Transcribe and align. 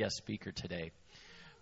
guest 0.00 0.16
speaker 0.16 0.50
today. 0.50 0.92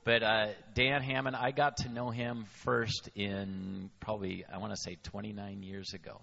But 0.05 0.23
uh, 0.23 0.47
Dan 0.73 1.03
Hammond, 1.03 1.35
I 1.35 1.51
got 1.51 1.79
to 1.79 1.89
know 1.89 2.11
him 2.11 2.45
first 2.63 3.11
in 3.17 3.91
probably, 3.99 4.45
I 4.53 4.59
want 4.59 4.73
to 4.73 4.77
say 4.77 4.97
29 5.03 5.65
years 5.65 5.93
ago. 5.93 6.21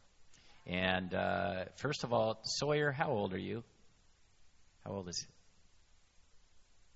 And 0.65 1.13
uh, 1.13 1.65
first 1.75 2.05
of 2.05 2.13
all, 2.13 2.39
Sawyer, 2.43 2.93
how 2.93 3.09
old 3.09 3.33
are 3.33 3.37
you? 3.37 3.65
How 4.85 4.93
old 4.93 5.09
is 5.09 5.19
he? 5.19 5.33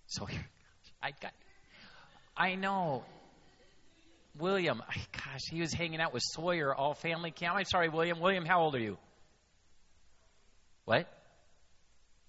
Sawyer. 0.07 0.45
I 1.03 1.11
got. 1.21 1.33
I 2.37 2.55
know. 2.55 3.03
William, 4.37 4.81
gosh, 5.11 5.41
he 5.51 5.59
was 5.59 5.73
hanging 5.73 5.99
out 5.99 6.13
with 6.13 6.23
Sawyer 6.23 6.73
all 6.73 6.93
family 6.93 7.31
camp. 7.31 7.57
I'm 7.57 7.65
sorry, 7.65 7.89
William. 7.89 8.21
William, 8.21 8.45
how 8.45 8.61
old 8.61 8.73
are 8.75 8.79
you? 8.79 8.97
What? 10.85 11.11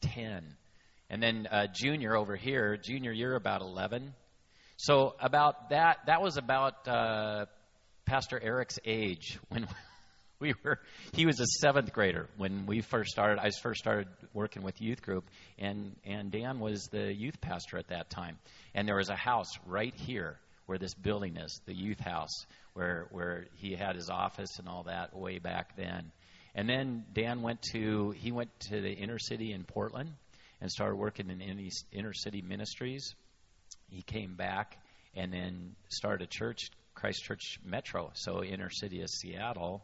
Ten. 0.00 0.56
And 1.10 1.20
then 1.20 1.48
uh, 1.50 1.66
Junior 1.72 2.16
over 2.16 2.36
here. 2.36 2.76
Junior, 2.76 3.10
you're 3.10 3.34
about 3.34 3.62
eleven. 3.62 4.14
So 4.76 5.14
about 5.20 5.70
that, 5.70 5.98
that 6.06 6.22
was 6.22 6.36
about 6.36 6.86
uh, 6.86 7.46
Pastor 8.06 8.40
Eric's 8.40 8.78
age 8.84 9.38
when 9.48 9.66
we 10.40 10.54
were. 10.62 10.78
He 11.12 11.26
was 11.26 11.40
a 11.40 11.46
seventh 11.46 11.92
grader 11.92 12.28
when 12.36 12.64
we 12.64 12.80
first 12.80 13.10
started. 13.10 13.40
I 13.40 13.50
first 13.60 13.80
started 13.80 14.06
working 14.32 14.62
with 14.62 14.80
youth 14.80 15.02
group, 15.02 15.28
and 15.58 15.96
and 16.04 16.30
Dan 16.30 16.60
was 16.60 16.86
the 16.92 17.12
youth 17.12 17.40
pastor 17.40 17.76
at 17.76 17.88
that 17.88 18.08
time. 18.08 18.38
And 18.72 18.86
there 18.86 18.96
was 18.96 19.10
a 19.10 19.16
house 19.16 19.50
right 19.66 19.94
here 19.94 20.38
where 20.66 20.78
this 20.78 20.94
building 20.94 21.36
is, 21.38 21.60
the 21.66 21.74
youth 21.74 21.98
house, 21.98 22.46
where 22.74 23.08
where 23.10 23.46
he 23.56 23.74
had 23.74 23.96
his 23.96 24.10
office 24.10 24.60
and 24.60 24.68
all 24.68 24.84
that 24.84 25.14
way 25.16 25.40
back 25.40 25.76
then. 25.76 26.12
And 26.54 26.68
then 26.68 27.04
Dan 27.12 27.42
went 27.42 27.62
to 27.72 28.12
he 28.16 28.30
went 28.30 28.50
to 28.70 28.80
the 28.80 28.92
inner 28.92 29.18
city 29.18 29.52
in 29.52 29.64
Portland 29.64 30.12
and 30.60 30.70
started 30.70 30.96
working 30.96 31.30
in 31.30 31.70
inner 31.92 32.12
city 32.12 32.42
ministries. 32.42 33.14
He 33.88 34.02
came 34.02 34.34
back 34.34 34.76
and 35.14 35.32
then 35.32 35.74
started 35.88 36.24
a 36.24 36.26
church, 36.26 36.70
Christ 36.94 37.24
Church 37.24 37.58
Metro, 37.64 38.10
so 38.14 38.44
inner 38.44 38.70
city 38.70 39.02
of 39.02 39.10
Seattle, 39.10 39.82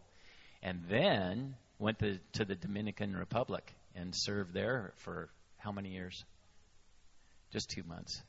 and 0.62 0.82
then 0.88 1.54
went 1.78 1.98
to, 2.00 2.18
to 2.34 2.44
the 2.44 2.54
Dominican 2.54 3.16
Republic 3.16 3.72
and 3.94 4.12
served 4.14 4.52
there 4.52 4.92
for 4.98 5.30
how 5.58 5.72
many 5.72 5.90
years? 5.90 6.24
Just 7.52 7.70
two 7.70 7.82
months. 7.82 8.22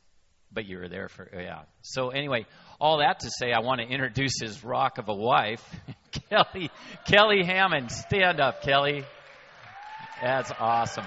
But 0.51 0.65
you 0.65 0.77
were 0.77 0.87
there 0.87 1.09
for, 1.09 1.29
oh, 1.35 1.39
yeah. 1.39 1.63
So, 1.81 2.09
anyway, 2.09 2.45
all 2.79 2.99
that 2.99 3.19
to 3.19 3.29
say, 3.29 3.51
I 3.51 3.59
want 3.59 3.81
to 3.81 3.87
introduce 3.87 4.39
his 4.41 4.63
rock 4.63 4.97
of 4.97 5.09
a 5.09 5.13
wife, 5.13 5.63
Kelly, 6.29 6.71
Kelly 7.05 7.43
Hammond. 7.43 7.91
Stand 7.91 8.39
up, 8.39 8.61
Kelly. 8.63 9.03
That's 10.21 10.51
awesome. 10.59 11.05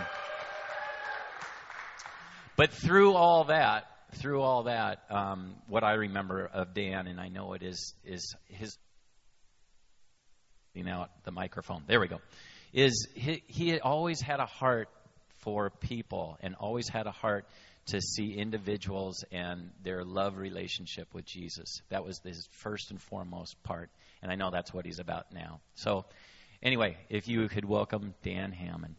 But 2.61 2.73
through 2.75 3.15
all 3.15 3.45
that, 3.45 3.87
through 4.17 4.43
all 4.43 4.65
that, 4.65 5.05
um, 5.09 5.55
what 5.67 5.83
I 5.83 5.95
remember 5.95 6.45
of 6.45 6.75
Dan, 6.75 7.07
and 7.07 7.19
I 7.19 7.29
know 7.29 7.55
it 7.55 7.63
is, 7.63 7.95
is 8.05 8.37
his. 8.49 8.77
You 10.75 10.85
know, 10.85 11.07
the 11.25 11.31
microphone. 11.31 11.85
There 11.87 11.99
we 11.99 12.07
go. 12.07 12.19
Is 12.75 13.09
he, 13.15 13.43
he 13.47 13.81
always 13.81 14.21
had 14.21 14.41
a 14.41 14.45
heart 14.45 14.91
for 15.39 15.71
people 15.71 16.37
and 16.43 16.55
always 16.55 16.87
had 16.87 17.07
a 17.07 17.13
heart 17.13 17.47
to 17.87 18.03
see 18.03 18.35
individuals 18.35 19.25
and 19.33 19.71
their 19.83 20.05
love 20.05 20.37
relationship 20.37 21.15
with 21.15 21.25
Jesus. 21.25 21.81
That 21.89 22.05
was 22.05 22.21
his 22.23 22.47
first 22.59 22.91
and 22.91 23.01
foremost 23.01 23.57
part. 23.63 23.89
And 24.21 24.31
I 24.31 24.35
know 24.35 24.51
that's 24.51 24.75
what 24.75 24.85
he's 24.85 24.99
about 24.99 25.33
now. 25.33 25.61
So, 25.77 26.05
anyway, 26.63 26.99
if 27.09 27.27
you 27.27 27.49
could 27.49 27.65
welcome 27.65 28.13
Dan 28.23 28.53
Hammond. 28.53 28.97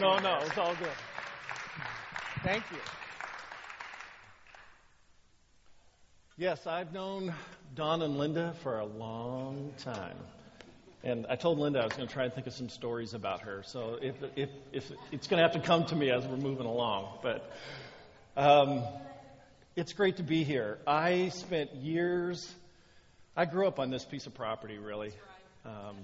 No, 0.00 0.18
no, 0.18 0.38
it's 0.44 0.58
all 0.58 0.74
good. 0.76 0.88
Thank 2.42 2.64
you. 2.70 2.78
Yes, 6.36 6.66
I've 6.66 6.92
known 6.92 7.32
Don 7.74 8.02
and 8.02 8.18
Linda 8.18 8.54
for 8.62 8.80
a 8.80 8.84
long 8.84 9.72
time. 9.78 10.16
And 11.02 11.26
I 11.28 11.36
told 11.36 11.58
Linda 11.58 11.80
I 11.80 11.84
was 11.84 11.92
going 11.92 12.08
to 12.08 12.12
try 12.12 12.24
and 12.24 12.32
think 12.32 12.46
of 12.46 12.54
some 12.54 12.68
stories 12.68 13.14
about 13.14 13.40
her. 13.42 13.62
So 13.64 13.98
if, 14.00 14.16
if, 14.36 14.50
if 14.72 14.90
it's 15.12 15.26
going 15.26 15.38
to 15.38 15.42
have 15.42 15.52
to 15.52 15.66
come 15.66 15.84
to 15.86 15.96
me 15.96 16.10
as 16.10 16.26
we're 16.26 16.36
moving 16.36 16.66
along. 16.66 17.18
But 17.22 17.50
um, 18.36 18.82
it's 19.76 19.92
great 19.92 20.16
to 20.16 20.22
be 20.22 20.44
here. 20.44 20.78
I 20.86 21.28
spent 21.28 21.74
years, 21.74 22.52
I 23.36 23.44
grew 23.44 23.66
up 23.66 23.78
on 23.78 23.90
this 23.90 24.04
piece 24.04 24.26
of 24.26 24.34
property, 24.34 24.78
really. 24.78 25.12
Um, 25.64 25.96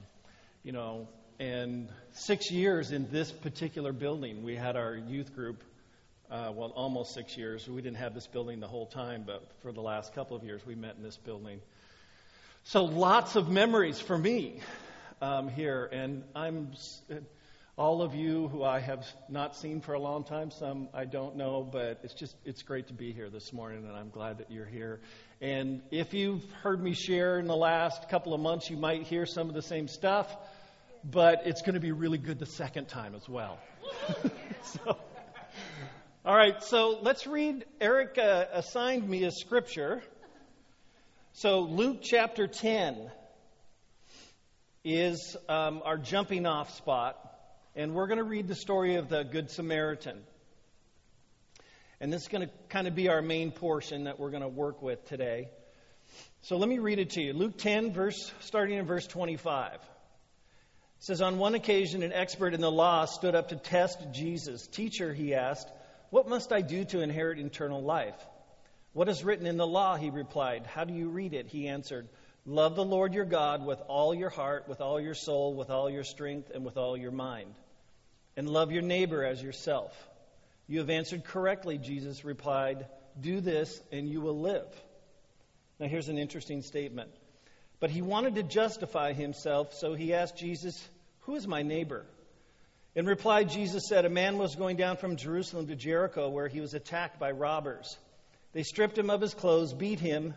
you 0.62 0.72
know, 0.72 1.08
and 1.40 1.88
six 2.12 2.50
years 2.50 2.92
in 2.92 3.10
this 3.10 3.32
particular 3.32 3.94
building. 3.94 4.42
We 4.42 4.54
had 4.56 4.76
our 4.76 4.94
youth 4.94 5.34
group, 5.34 5.64
uh, 6.30 6.52
well, 6.54 6.70
almost 6.76 7.14
six 7.14 7.34
years. 7.34 7.66
We 7.66 7.80
didn't 7.80 7.96
have 7.96 8.14
this 8.14 8.26
building 8.26 8.60
the 8.60 8.68
whole 8.68 8.84
time, 8.84 9.24
but 9.26 9.50
for 9.62 9.72
the 9.72 9.80
last 9.80 10.14
couple 10.14 10.36
of 10.36 10.44
years, 10.44 10.60
we 10.66 10.74
met 10.74 10.96
in 10.96 11.02
this 11.02 11.16
building. 11.16 11.62
So 12.64 12.84
lots 12.84 13.36
of 13.36 13.48
memories 13.48 13.98
for 13.98 14.18
me 14.18 14.60
um, 15.22 15.48
here, 15.48 15.88
and 15.90 16.24
I'm 16.36 16.72
all 17.78 18.02
of 18.02 18.14
you 18.14 18.48
who 18.48 18.62
I 18.62 18.80
have 18.80 19.06
not 19.30 19.56
seen 19.56 19.80
for 19.80 19.94
a 19.94 19.98
long 19.98 20.24
time. 20.24 20.50
Some 20.50 20.90
I 20.92 21.06
don't 21.06 21.36
know, 21.36 21.62
but 21.62 22.00
it's 22.02 22.12
just 22.12 22.36
it's 22.44 22.62
great 22.62 22.88
to 22.88 22.92
be 22.92 23.12
here 23.12 23.30
this 23.30 23.50
morning, 23.50 23.86
and 23.86 23.96
I'm 23.96 24.10
glad 24.10 24.38
that 24.38 24.50
you're 24.50 24.66
here. 24.66 25.00
And 25.40 25.80
if 25.90 26.12
you've 26.12 26.44
heard 26.62 26.82
me 26.82 26.92
share 26.92 27.38
in 27.38 27.46
the 27.46 27.56
last 27.56 28.10
couple 28.10 28.34
of 28.34 28.42
months, 28.42 28.68
you 28.68 28.76
might 28.76 29.04
hear 29.04 29.24
some 29.24 29.48
of 29.48 29.54
the 29.54 29.62
same 29.62 29.88
stuff 29.88 30.36
but 31.04 31.42
it's 31.46 31.62
going 31.62 31.74
to 31.74 31.80
be 31.80 31.92
really 31.92 32.18
good 32.18 32.38
the 32.38 32.46
second 32.46 32.88
time 32.88 33.14
as 33.14 33.28
well. 33.28 33.58
so, 34.64 34.96
all 36.24 36.36
right, 36.36 36.62
so 36.62 36.98
let's 37.02 37.26
read. 37.26 37.64
Eric 37.80 38.18
uh, 38.18 38.46
assigned 38.52 39.08
me 39.08 39.24
a 39.24 39.30
scripture. 39.30 40.02
So, 41.32 41.60
Luke 41.60 41.98
chapter 42.02 42.46
10 42.46 43.10
is 44.84 45.36
um, 45.48 45.82
our 45.84 45.96
jumping 45.96 46.46
off 46.46 46.74
spot, 46.76 47.16
and 47.74 47.94
we're 47.94 48.06
going 48.06 48.18
to 48.18 48.24
read 48.24 48.48
the 48.48 48.54
story 48.54 48.96
of 48.96 49.08
the 49.08 49.22
Good 49.22 49.50
Samaritan. 49.50 50.20
And 52.00 52.12
this 52.12 52.22
is 52.22 52.28
going 52.28 52.46
to 52.46 52.50
kind 52.68 52.86
of 52.86 52.94
be 52.94 53.08
our 53.08 53.20
main 53.20 53.52
portion 53.52 54.04
that 54.04 54.18
we're 54.18 54.30
going 54.30 54.42
to 54.42 54.48
work 54.48 54.82
with 54.82 55.06
today. 55.06 55.50
So 56.42 56.56
let 56.56 56.68
me 56.68 56.78
read 56.78 56.98
it 56.98 57.10
to 57.10 57.22
you. 57.22 57.34
Luke 57.34 57.58
10, 57.58 57.92
verse 57.92 58.32
starting 58.40 58.78
in 58.78 58.86
verse 58.86 59.06
25. 59.06 59.78
It 61.00 61.04
says, 61.04 61.22
On 61.22 61.38
one 61.38 61.54
occasion, 61.54 62.02
an 62.02 62.12
expert 62.12 62.52
in 62.52 62.60
the 62.60 62.70
law 62.70 63.06
stood 63.06 63.34
up 63.34 63.48
to 63.48 63.56
test 63.56 63.98
Jesus. 64.12 64.66
Teacher, 64.66 65.14
he 65.14 65.34
asked, 65.34 65.66
What 66.10 66.28
must 66.28 66.52
I 66.52 66.60
do 66.60 66.84
to 66.84 67.00
inherit 67.00 67.38
eternal 67.38 67.82
life? 67.82 68.14
What 68.92 69.08
is 69.08 69.24
written 69.24 69.46
in 69.46 69.56
the 69.56 69.66
law? 69.66 69.96
He 69.96 70.10
replied. 70.10 70.66
How 70.66 70.84
do 70.84 70.92
you 70.92 71.08
read 71.08 71.32
it? 71.32 71.46
He 71.46 71.68
answered, 71.68 72.06
Love 72.44 72.76
the 72.76 72.84
Lord 72.84 73.14
your 73.14 73.24
God 73.24 73.64
with 73.64 73.80
all 73.88 74.14
your 74.14 74.28
heart, 74.28 74.68
with 74.68 74.82
all 74.82 75.00
your 75.00 75.14
soul, 75.14 75.54
with 75.54 75.70
all 75.70 75.88
your 75.88 76.04
strength, 76.04 76.50
and 76.54 76.66
with 76.66 76.76
all 76.76 76.98
your 76.98 77.12
mind. 77.12 77.54
And 78.36 78.46
love 78.48 78.70
your 78.70 78.82
neighbor 78.82 79.24
as 79.24 79.42
yourself. 79.42 79.96
You 80.66 80.80
have 80.80 80.90
answered 80.90 81.24
correctly, 81.24 81.78
Jesus 81.78 82.26
replied. 82.26 82.86
Do 83.18 83.40
this, 83.40 83.80
and 83.90 84.06
you 84.06 84.20
will 84.20 84.38
live. 84.38 84.68
Now, 85.78 85.86
here's 85.86 86.10
an 86.10 86.18
interesting 86.18 86.60
statement. 86.60 87.10
But 87.80 87.90
he 87.90 88.02
wanted 88.02 88.34
to 88.34 88.42
justify 88.42 89.14
himself, 89.14 89.74
so 89.74 89.94
he 89.94 90.12
asked 90.14 90.36
Jesus, 90.36 90.86
Who 91.20 91.34
is 91.34 91.46
my 91.48 91.62
neighbor? 91.62 92.04
In 92.94 93.06
reply, 93.06 93.44
Jesus 93.44 93.84
said, 93.88 94.04
A 94.04 94.10
man 94.10 94.36
was 94.36 94.54
going 94.54 94.76
down 94.76 94.98
from 94.98 95.16
Jerusalem 95.16 95.66
to 95.68 95.76
Jericho, 95.76 96.28
where 96.28 96.48
he 96.48 96.60
was 96.60 96.74
attacked 96.74 97.18
by 97.18 97.30
robbers. 97.30 97.96
They 98.52 98.64
stripped 98.64 98.98
him 98.98 99.10
of 99.10 99.20
his 99.20 99.32
clothes, 99.32 99.72
beat 99.72 100.00
him, 100.00 100.34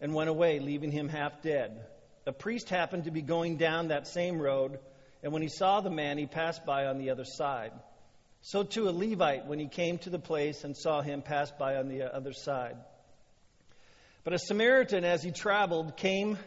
and 0.00 0.12
went 0.14 0.30
away, 0.30 0.58
leaving 0.58 0.90
him 0.90 1.08
half 1.08 1.42
dead. 1.42 1.86
A 2.26 2.32
priest 2.32 2.68
happened 2.68 3.04
to 3.04 3.10
be 3.10 3.22
going 3.22 3.56
down 3.56 3.88
that 3.88 4.08
same 4.08 4.40
road, 4.40 4.78
and 5.22 5.32
when 5.32 5.42
he 5.42 5.48
saw 5.48 5.80
the 5.80 5.90
man, 5.90 6.18
he 6.18 6.26
passed 6.26 6.64
by 6.64 6.86
on 6.86 6.98
the 6.98 7.10
other 7.10 7.24
side. 7.24 7.72
So 8.40 8.64
too 8.64 8.88
a 8.88 8.90
Levite, 8.90 9.46
when 9.46 9.60
he 9.60 9.68
came 9.68 9.98
to 9.98 10.10
the 10.10 10.18
place 10.18 10.64
and 10.64 10.76
saw 10.76 11.00
him, 11.00 11.22
passed 11.22 11.58
by 11.58 11.76
on 11.76 11.88
the 11.88 12.12
other 12.12 12.32
side. 12.32 12.76
But 14.24 14.32
a 14.32 14.38
Samaritan, 14.38 15.04
as 15.04 15.22
he 15.22 15.30
traveled, 15.30 15.96
came 15.96 16.38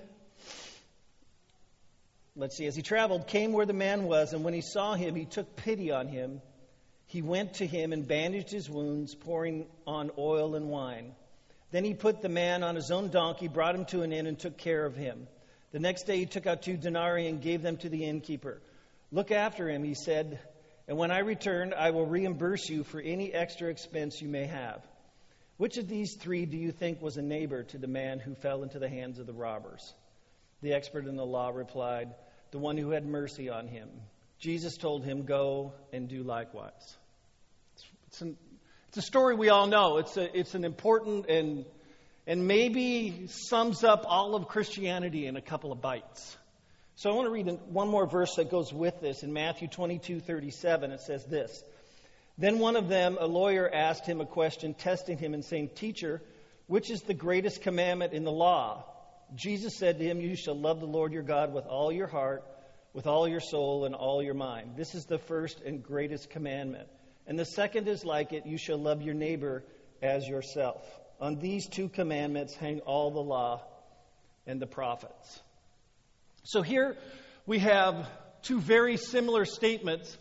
let's 2.36 2.58
see, 2.58 2.66
as 2.66 2.76
he 2.76 2.82
traveled, 2.82 3.28
came 3.28 3.54
where 3.54 3.66
the 3.66 3.74
man 3.74 4.04
was, 4.04 4.34
and 4.34 4.44
when 4.44 4.54
he 4.54 4.62
saw 4.62 4.94
him, 4.94 5.16
he 5.16 5.26
took 5.26 5.56
pity 5.56 5.92
on 5.92 6.08
him. 6.08 6.42
He 7.08 7.22
went 7.22 7.56
to 7.56 7.68
him 7.68 7.94
and 7.94 8.08
bandaged 8.08 8.52
his 8.52 8.70
wounds, 8.70 9.16
pouring 9.16 9.68
on 9.88 10.12
oil 10.18 10.56
and 10.56 10.70
wine. 10.70 11.14
Then 11.72 11.84
he 11.84 11.94
put 11.94 12.22
the 12.22 12.30
man 12.30 12.64
on 12.64 12.76
his 12.76 12.92
own 12.92 13.10
donkey, 13.10 13.48
brought 13.48 13.76
him 13.76 13.86
to 13.86 14.02
an 14.02 14.12
inn, 14.12 14.28
and 14.28 14.38
took 14.38 14.58
care 14.58 14.86
of 14.86 14.96
him. 14.96 15.28
The 15.72 15.80
next 15.80 16.04
day 16.04 16.18
he 16.18 16.26
took 16.26 16.48
out 16.48 16.62
two 16.62 16.78
denarii 16.78 17.28
and 17.28 17.42
gave 17.42 17.62
them 17.62 17.78
to 17.78 17.90
the 17.90 18.06
innkeeper. 18.06 18.62
Look 19.12 19.32
after 19.32 19.70
him, 19.70 19.84
he 19.84 19.94
said, 19.94 20.40
and 20.88 20.98
when 20.98 21.12
I 21.12 21.20
return, 21.20 21.74
I 21.74 21.92
will 21.92 22.06
reimburse 22.06 22.70
you 22.70 22.84
for 22.84 23.00
any 23.00 23.34
extra 23.34 23.70
expense 23.70 24.22
you 24.22 24.30
may 24.30 24.46
have. 24.46 24.86
Which 25.58 25.78
of 25.78 25.88
these 25.88 26.16
three 26.16 26.46
do 26.46 26.58
you 26.58 26.72
think 26.72 27.02
was 27.02 27.18
a 27.18 27.22
neighbor 27.22 27.64
to 27.64 27.78
the 27.78 27.88
man 27.88 28.20
who 28.20 28.36
fell 28.36 28.62
into 28.64 28.78
the 28.78 28.90
hands 28.90 29.20
of 29.20 29.26
the 29.26 29.34
robbers? 29.34 29.94
The 30.62 30.74
expert 30.74 31.08
in 31.08 31.16
the 31.16 31.26
law 31.26 31.50
replied, 31.50 32.14
the 32.56 32.60
one 32.60 32.78
who 32.78 32.92
had 32.92 33.06
mercy 33.06 33.50
on 33.50 33.68
him. 33.68 33.90
Jesus 34.40 34.78
told 34.78 35.04
him, 35.04 35.26
Go 35.26 35.74
and 35.92 36.08
do 36.08 36.24
likewise. 36.24 36.96
It's, 37.74 37.86
it's, 38.08 38.22
an, 38.22 38.38
it's 38.88 38.98
a 38.98 39.02
story 39.02 39.36
we 39.36 39.50
all 39.50 39.68
know. 39.68 39.98
It's, 39.98 40.16
a, 40.16 40.40
it's 40.40 40.56
an 40.56 40.64
important 40.64 41.26
and, 41.30 41.66
and 42.26 42.48
maybe 42.48 43.28
sums 43.28 43.84
up 43.84 44.06
all 44.08 44.36
of 44.36 44.48
Christianity 44.48 45.28
in 45.28 45.36
a 45.36 45.42
couple 45.42 45.74
of 45.74 45.82
bites. 45.82 46.38
So 46.96 47.12
I 47.12 47.14
want 47.14 47.28
to 47.28 47.32
read 47.32 47.60
one 47.68 47.90
more 47.90 48.08
verse 48.08 48.36
that 48.36 48.50
goes 48.50 48.72
with 48.72 49.02
this. 49.02 49.22
In 49.22 49.34
Matthew 49.34 49.68
22 49.68 50.22
37, 50.22 50.92
it 50.92 51.02
says 51.02 51.26
this 51.26 51.62
Then 52.38 52.60
one 52.60 52.78
of 52.78 52.88
them, 52.88 53.18
a 53.20 53.28
lawyer, 53.28 53.70
asked 53.70 54.06
him 54.06 54.22
a 54.22 54.26
question, 54.26 54.74
testing 54.74 55.18
him 55.18 55.34
and 55.34 55.44
saying, 55.44 55.72
Teacher, 55.76 56.22
which 56.68 56.90
is 56.90 57.02
the 57.02 57.14
greatest 57.14 57.64
commandment 57.64 58.14
in 58.14 58.24
the 58.24 58.32
law? 58.32 58.86
Jesus 59.36 59.78
said 59.78 60.00
to 60.00 60.06
him, 60.06 60.22
You 60.22 60.36
shall 60.36 60.58
love 60.58 60.80
the 60.80 60.86
Lord 60.86 61.12
your 61.12 61.24
God 61.24 61.54
with 61.54 61.66
all 61.66 61.92
your 61.92 62.08
heart, 62.08 62.44
with 62.94 63.08
all 63.08 63.28
your 63.28 63.42
soul, 63.42 63.86
and 63.86 63.94
all 63.94 64.24
your 64.24 64.34
mind. 64.34 64.72
This 64.78 64.96
is 64.96 65.06
the 65.06 65.20
first 65.20 65.62
and 65.62 65.84
greatest 65.84 66.30
commandment. 66.30 66.88
And 67.28 67.38
the 67.38 67.46
second 67.46 67.88
is 67.88 68.06
like 68.06 68.34
it 68.34 68.46
you 68.46 68.58
shall 68.58 68.78
love 68.78 69.02
your 69.02 69.16
neighbor 69.16 69.64
as 70.02 70.28
yourself. 70.28 70.84
On 71.20 71.40
these 71.40 71.68
two 71.68 71.90
commandments 71.90 72.56
hang 72.56 72.80
all 72.82 73.12
the 73.12 73.22
law 73.22 73.64
and 74.46 74.62
the 74.62 74.68
prophets. 74.68 75.40
So 76.44 76.62
here 76.62 76.96
we 77.46 77.60
have 77.60 78.08
two 78.44 78.60
very 78.60 78.98
similar 78.98 79.46
statements, 79.46 80.18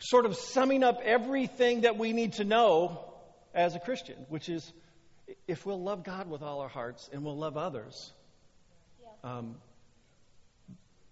sort 0.00 0.26
of 0.26 0.36
summing 0.36 0.82
up 0.82 1.00
everything 1.04 1.82
that 1.82 1.98
we 1.98 2.12
need 2.12 2.34
to 2.34 2.44
know 2.44 3.04
as 3.54 3.74
a 3.74 3.78
Christian, 3.78 4.16
which 4.28 4.48
is 4.48 4.72
if 5.46 5.66
we'll 5.66 5.82
love 5.82 6.04
God 6.04 6.28
with 6.30 6.42
all 6.42 6.60
our 6.60 6.68
hearts 6.68 7.08
and 7.12 7.24
we'll 7.24 7.36
love 7.36 7.56
others, 7.56 8.12
um, 9.24 9.56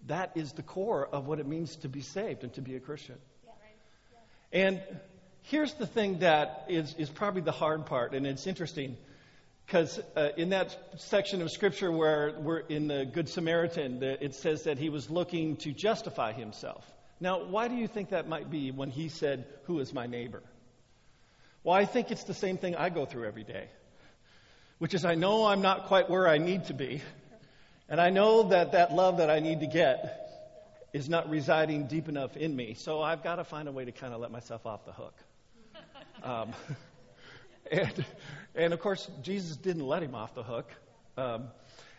that 0.07 0.31
is 0.35 0.53
the 0.53 0.63
core 0.63 1.07
of 1.07 1.27
what 1.27 1.39
it 1.39 1.47
means 1.47 1.75
to 1.77 1.89
be 1.89 2.01
saved 2.01 2.43
and 2.43 2.53
to 2.53 2.61
be 2.61 2.75
a 2.75 2.79
Christian. 2.79 3.15
And 4.51 4.81
here's 5.43 5.73
the 5.75 5.87
thing 5.87 6.19
that 6.19 6.65
is, 6.67 6.93
is 6.97 7.09
probably 7.09 7.41
the 7.41 7.51
hard 7.51 7.85
part, 7.85 8.13
and 8.13 8.27
it's 8.27 8.47
interesting 8.47 8.97
because 9.65 10.01
uh, 10.17 10.29
in 10.35 10.49
that 10.49 10.77
section 10.97 11.41
of 11.41 11.49
Scripture 11.49 11.91
where 11.91 12.33
we're 12.37 12.59
in 12.59 12.87
the 12.87 13.05
Good 13.05 13.29
Samaritan, 13.29 14.03
it 14.03 14.35
says 14.35 14.63
that 14.63 14.77
he 14.77 14.89
was 14.89 15.09
looking 15.09 15.55
to 15.57 15.71
justify 15.71 16.33
himself. 16.33 16.85
Now, 17.21 17.45
why 17.45 17.69
do 17.69 17.75
you 17.75 17.87
think 17.87 18.09
that 18.09 18.27
might 18.27 18.49
be 18.49 18.71
when 18.71 18.89
he 18.89 19.07
said, 19.07 19.45
Who 19.65 19.79
is 19.79 19.93
my 19.93 20.07
neighbor? 20.07 20.41
Well, 21.63 21.75
I 21.75 21.85
think 21.85 22.11
it's 22.11 22.23
the 22.23 22.33
same 22.33 22.57
thing 22.57 22.75
I 22.75 22.89
go 22.89 23.05
through 23.05 23.27
every 23.27 23.43
day, 23.43 23.69
which 24.79 24.93
is 24.93 25.05
I 25.05 25.15
know 25.15 25.45
I'm 25.45 25.61
not 25.61 25.85
quite 25.85 26.09
where 26.09 26.27
I 26.27 26.37
need 26.37 26.65
to 26.65 26.73
be, 26.73 27.01
and 27.91 27.99
I 27.99 28.09
know 28.09 28.43
that 28.43 28.71
that 28.71 28.93
love 28.93 29.17
that 29.17 29.29
I 29.29 29.41
need 29.41 29.59
to 29.59 29.67
get 29.67 30.87
is 30.93 31.09
not 31.09 31.29
residing 31.29 31.87
deep 31.87 32.07
enough 32.07 32.37
in 32.37 32.55
me. 32.55 32.73
So 32.73 33.01
I've 33.01 33.21
got 33.21 33.35
to 33.35 33.43
find 33.43 33.67
a 33.67 33.71
way 33.73 33.83
to 33.83 33.91
kind 33.91 34.13
of 34.13 34.21
let 34.21 34.31
myself 34.31 34.65
off 34.65 34.85
the 34.85 34.93
hook. 34.93 35.13
Um, 36.23 36.53
and, 37.71 38.05
and 38.55 38.73
of 38.73 38.79
course, 38.79 39.09
Jesus 39.21 39.57
didn't 39.57 39.85
let 39.85 40.03
him 40.03 40.15
off 40.15 40.33
the 40.33 40.41
hook. 40.41 40.71
Um, 41.17 41.49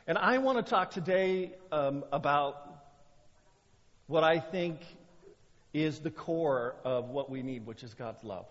and 0.07 0.17
I 0.17 0.39
want 0.39 0.65
to 0.65 0.69
talk 0.69 0.93
today 0.93 1.53
um, 1.71 2.05
about 2.11 2.57
what 4.07 4.25
I 4.25 4.39
think 4.41 4.81
is 5.75 6.01
the 6.01 6.11
core 6.11 6.75
of 6.85 7.11
what 7.11 7.29
we 7.29 7.43
need, 7.43 7.67
which 7.67 7.83
is 7.83 7.93
God's 7.93 8.25
love. 8.25 8.47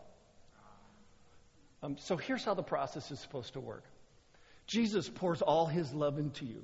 Um, 1.82 1.98
so 1.98 2.18
here's 2.18 2.46
how 2.46 2.54
the 2.54 2.62
process 2.62 3.10
is 3.10 3.20
supposed 3.20 3.54
to 3.54 3.60
work 3.60 3.84
Jesus 4.68 5.10
pours 5.10 5.42
all 5.42 5.66
his 5.66 5.92
love 5.92 6.20
into 6.20 6.46
you 6.46 6.64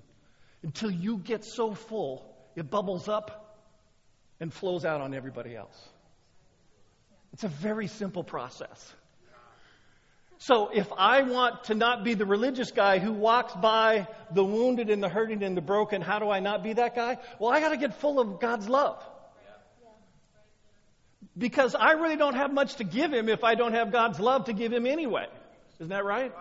until 0.63 0.91
you 0.91 1.17
get 1.17 1.45
so 1.45 1.73
full, 1.73 2.35
it 2.55 2.69
bubbles 2.69 3.07
up 3.07 3.63
and 4.39 4.53
flows 4.53 4.85
out 4.85 5.01
on 5.01 5.13
everybody 5.13 5.55
else. 5.55 5.89
It's 7.33 7.43
a 7.43 7.49
very 7.49 7.87
simple 7.87 8.23
process. 8.23 8.93
So 10.39 10.69
if 10.71 10.91
I 10.95 11.23
want 11.23 11.65
to 11.65 11.75
not 11.75 12.03
be 12.03 12.13
the 12.13 12.25
religious 12.25 12.71
guy 12.71 12.99
who 12.99 13.11
walks 13.11 13.53
by 13.55 14.07
the 14.31 14.43
wounded 14.43 14.89
and 14.89 15.01
the 15.01 15.09
hurting 15.09 15.43
and 15.43 15.57
the 15.57 15.61
broken, 15.61 16.01
how 16.01 16.19
do 16.19 16.29
I 16.29 16.39
not 16.39 16.63
be 16.63 16.73
that 16.73 16.95
guy? 16.95 17.17
Well, 17.39 17.51
I 17.51 17.59
got 17.59 17.69
to 17.69 17.77
get 17.77 17.99
full 17.99 18.19
of 18.19 18.39
God's 18.39 18.69
love. 18.69 19.03
Because 21.35 21.75
I 21.75 21.91
really 21.93 22.17
don't 22.17 22.35
have 22.35 22.53
much 22.53 22.75
to 22.75 22.83
give 22.83 23.11
him 23.11 23.29
if 23.29 23.43
I 23.43 23.55
don't 23.55 23.73
have 23.73 23.91
God's 23.91 24.19
love 24.19 24.45
to 24.45 24.53
give 24.53 24.71
him 24.71 24.85
anyway. 24.85 25.25
Isn't 25.79 25.89
that 25.89 26.05
right? 26.05 26.33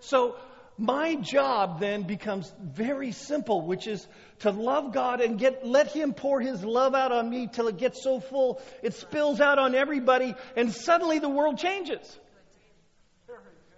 So 0.00 0.36
my 0.78 1.14
job 1.16 1.80
then 1.80 2.02
becomes 2.02 2.52
very 2.62 3.12
simple, 3.12 3.62
which 3.66 3.86
is 3.86 4.06
to 4.40 4.50
love 4.50 4.92
God 4.92 5.20
and 5.20 5.38
get, 5.38 5.66
let 5.66 5.88
Him 5.88 6.14
pour 6.14 6.40
His 6.40 6.64
love 6.64 6.94
out 6.94 7.12
on 7.12 7.28
me 7.28 7.48
till 7.52 7.68
it 7.68 7.76
gets 7.76 8.02
so 8.02 8.20
full, 8.20 8.60
it 8.82 8.94
spills 8.94 9.40
out 9.40 9.58
on 9.58 9.74
everybody, 9.74 10.34
and 10.56 10.72
suddenly 10.72 11.18
the 11.18 11.28
world 11.28 11.58
changes. 11.58 12.18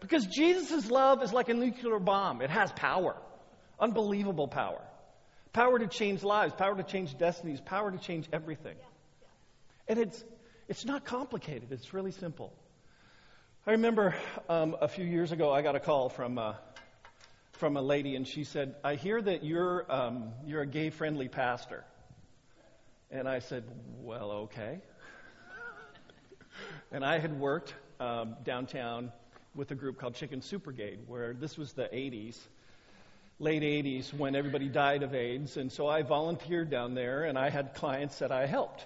Because 0.00 0.26
Jesus' 0.26 0.90
love 0.90 1.22
is 1.22 1.32
like 1.32 1.48
a 1.48 1.54
nuclear 1.54 1.98
bomb. 1.98 2.42
It 2.42 2.50
has 2.50 2.70
power. 2.72 3.16
Unbelievable 3.80 4.48
power. 4.48 4.82
Power 5.54 5.78
to 5.78 5.86
change 5.86 6.22
lives, 6.22 6.52
power 6.52 6.76
to 6.76 6.82
change 6.82 7.16
destinies, 7.16 7.60
power 7.60 7.90
to 7.90 7.98
change 7.98 8.28
everything. 8.32 8.76
And 9.88 9.98
it's, 9.98 10.22
it's 10.68 10.84
not 10.84 11.04
complicated, 11.04 11.70
it's 11.70 11.94
really 11.94 12.12
simple. 12.12 12.52
I 13.66 13.72
remember 13.72 14.14
um, 14.48 14.76
a 14.80 14.88
few 14.88 15.06
years 15.06 15.32
ago, 15.32 15.50
I 15.50 15.62
got 15.62 15.74
a 15.74 15.80
call 15.80 16.10
from 16.10 16.36
uh, 16.36 16.54
from 17.56 17.76
a 17.76 17.82
lady, 17.82 18.16
and 18.16 18.26
she 18.26 18.44
said, 18.44 18.74
I 18.82 18.96
hear 18.96 19.20
that 19.20 19.44
you're, 19.44 19.90
um, 19.90 20.32
you're 20.46 20.62
a 20.62 20.66
gay 20.66 20.90
friendly 20.90 21.28
pastor. 21.28 21.84
And 23.10 23.28
I 23.28 23.38
said, 23.38 23.64
Well, 24.00 24.30
okay. 24.32 24.80
and 26.92 27.04
I 27.04 27.18
had 27.18 27.38
worked 27.38 27.74
um, 28.00 28.36
downtown 28.44 29.12
with 29.54 29.70
a 29.70 29.74
group 29.74 29.98
called 29.98 30.14
Chicken 30.14 30.42
Soup 30.42 30.64
Brigade, 30.64 31.00
where 31.06 31.32
this 31.32 31.56
was 31.56 31.72
the 31.72 31.84
80s, 31.84 32.36
late 33.38 33.62
80s, 33.62 34.12
when 34.12 34.34
everybody 34.34 34.68
died 34.68 35.02
of 35.02 35.14
AIDS. 35.14 35.56
And 35.56 35.70
so 35.70 35.86
I 35.86 36.02
volunteered 36.02 36.70
down 36.70 36.94
there, 36.94 37.24
and 37.24 37.38
I 37.38 37.50
had 37.50 37.74
clients 37.74 38.18
that 38.18 38.32
I 38.32 38.46
helped. 38.46 38.84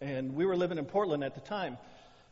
And 0.00 0.34
we 0.34 0.46
were 0.46 0.56
living 0.56 0.78
in 0.78 0.86
Portland 0.86 1.22
at 1.24 1.34
the 1.34 1.40
time. 1.40 1.76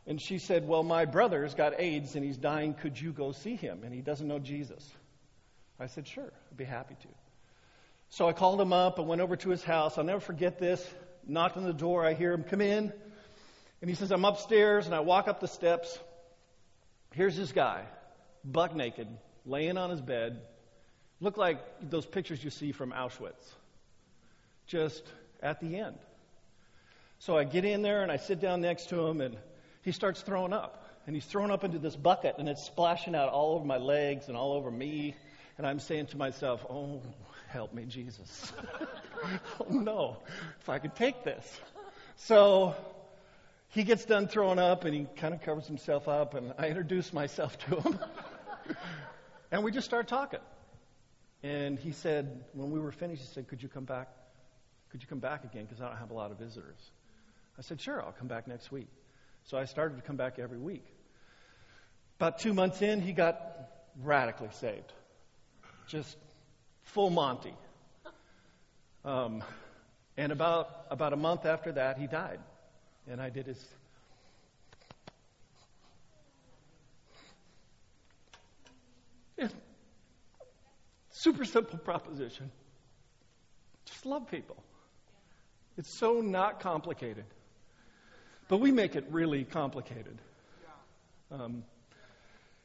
And 0.07 0.21
she 0.21 0.39
said, 0.39 0.67
Well, 0.67 0.83
my 0.83 1.05
brother's 1.05 1.53
got 1.53 1.79
AIDS 1.79 2.15
and 2.15 2.23
he's 2.23 2.37
dying. 2.37 2.73
Could 2.73 2.99
you 2.99 3.11
go 3.11 3.33
see 3.33 3.55
him? 3.55 3.81
And 3.83 3.93
he 3.93 4.01
doesn't 4.01 4.27
know 4.27 4.39
Jesus. 4.39 4.89
I 5.79 5.87
said, 5.87 6.07
Sure, 6.07 6.31
I'd 6.51 6.57
be 6.57 6.65
happy 6.65 6.95
to. 7.01 7.07
So 8.09 8.27
I 8.27 8.33
called 8.33 8.59
him 8.61 8.73
up. 8.73 8.99
I 8.99 9.01
went 9.03 9.21
over 9.21 9.35
to 9.35 9.49
his 9.49 9.63
house. 9.63 9.97
I'll 9.97 10.03
never 10.03 10.19
forget 10.19 10.59
this. 10.59 10.85
Knocked 11.27 11.57
on 11.57 11.65
the 11.65 11.73
door. 11.73 12.05
I 12.05 12.13
hear 12.13 12.31
him 12.31 12.43
come 12.43 12.61
in. 12.61 12.93
And 13.81 13.89
he 13.89 13.95
says, 13.95 14.11
I'm 14.11 14.25
upstairs. 14.25 14.85
And 14.85 14.95
I 14.95 15.01
walk 15.01 15.27
up 15.27 15.39
the 15.39 15.47
steps. 15.47 15.99
Here's 17.13 17.35
this 17.35 17.51
guy, 17.51 17.83
buck 18.43 18.75
naked, 18.75 19.07
laying 19.45 19.77
on 19.77 19.89
his 19.89 20.01
bed. 20.01 20.41
Looked 21.19 21.37
like 21.37 21.59
those 21.81 22.05
pictures 22.05 22.43
you 22.43 22.49
see 22.49 22.71
from 22.71 22.91
Auschwitz. 22.91 23.33
Just 24.67 25.03
at 25.41 25.59
the 25.59 25.77
end. 25.77 25.97
So 27.19 27.37
I 27.37 27.43
get 27.43 27.65
in 27.65 27.81
there 27.81 28.03
and 28.03 28.11
I 28.11 28.17
sit 28.17 28.39
down 28.39 28.61
next 28.61 28.89
to 28.89 29.07
him, 29.07 29.21
and 29.21 29.35
he 29.81 29.91
starts 29.91 30.21
throwing 30.21 30.53
up. 30.53 30.83
And 31.07 31.15
he's 31.15 31.25
throwing 31.25 31.51
up 31.51 31.63
into 31.63 31.79
this 31.79 31.95
bucket, 31.95 32.35
and 32.37 32.49
it's 32.49 32.63
splashing 32.63 33.15
out 33.15 33.29
all 33.29 33.55
over 33.55 33.65
my 33.65 33.77
legs 33.77 34.27
and 34.27 34.35
all 34.35 34.53
over 34.53 34.69
me. 34.69 35.15
And 35.57 35.65
I'm 35.65 35.79
saying 35.79 36.07
to 36.07 36.17
myself, 36.17 36.65
oh, 36.69 37.01
help 37.47 37.73
me, 37.73 37.85
Jesus. 37.85 38.53
oh, 39.59 39.65
no, 39.69 40.17
if 40.59 40.69
I 40.69 40.77
could 40.77 40.95
take 40.95 41.23
this. 41.23 41.59
So 42.17 42.75
he 43.69 43.83
gets 43.83 44.05
done 44.05 44.27
throwing 44.27 44.59
up 44.59 44.85
and 44.85 44.93
he 44.93 45.07
kind 45.15 45.33
of 45.33 45.41
covers 45.41 45.65
himself 45.65 46.07
up, 46.07 46.35
and 46.35 46.53
I 46.59 46.67
introduce 46.67 47.11
myself 47.11 47.57
to 47.59 47.81
him. 47.81 47.99
and 49.51 49.63
we 49.63 49.71
just 49.71 49.85
start 49.85 50.07
talking. 50.07 50.39
And 51.41 51.79
he 51.79 51.91
said, 51.91 52.43
when 52.53 52.71
we 52.71 52.79
were 52.79 52.91
finished, 52.91 53.21
he 53.21 53.27
said, 53.27 53.47
Could 53.47 53.61
you 53.61 53.69
come 53.69 53.85
back? 53.85 54.09
Could 54.89 55.01
you 55.01 55.07
come 55.07 55.19
back 55.19 55.43
again? 55.43 55.65
Because 55.65 55.81
I 55.81 55.87
don't 55.87 55.97
have 55.97 56.11
a 56.11 56.15
lot 56.15 56.31
of 56.31 56.39
visitors. 56.39 56.79
I 57.57 57.61
said, 57.61 57.81
Sure, 57.81 58.03
I'll 58.03 58.11
come 58.11 58.27
back 58.27 58.47
next 58.47 58.71
week. 58.71 58.87
So 59.43 59.57
I 59.57 59.65
started 59.65 59.95
to 59.95 60.01
come 60.01 60.17
back 60.17 60.39
every 60.39 60.57
week. 60.57 60.85
About 62.19 62.39
two 62.39 62.53
months 62.53 62.81
in, 62.81 63.01
he 63.01 63.13
got 63.13 63.39
radically 64.03 64.49
saved 64.51 64.91
just 65.87 66.17
full 66.83 67.09
Monty. 67.09 67.53
Um, 69.05 69.43
and 70.17 70.31
about, 70.31 70.85
about 70.89 71.13
a 71.13 71.15
month 71.15 71.45
after 71.45 71.71
that, 71.73 71.97
he 71.97 72.07
died. 72.07 72.39
And 73.09 73.21
I 73.21 73.29
did 73.29 73.45
his. 73.45 73.63
Yeah. 79.37 79.47
Super 81.11 81.45
simple 81.45 81.79
proposition. 81.79 82.51
Just 83.85 84.05
love 84.05 84.29
people. 84.29 84.57
It's 85.77 85.89
so 85.89 86.21
not 86.21 86.59
complicated. 86.59 87.25
But 88.49 88.57
we 88.57 88.71
make 88.71 88.95
it 88.95 89.05
really 89.09 89.43
complicated. 89.43 90.17
Um, 91.31 91.63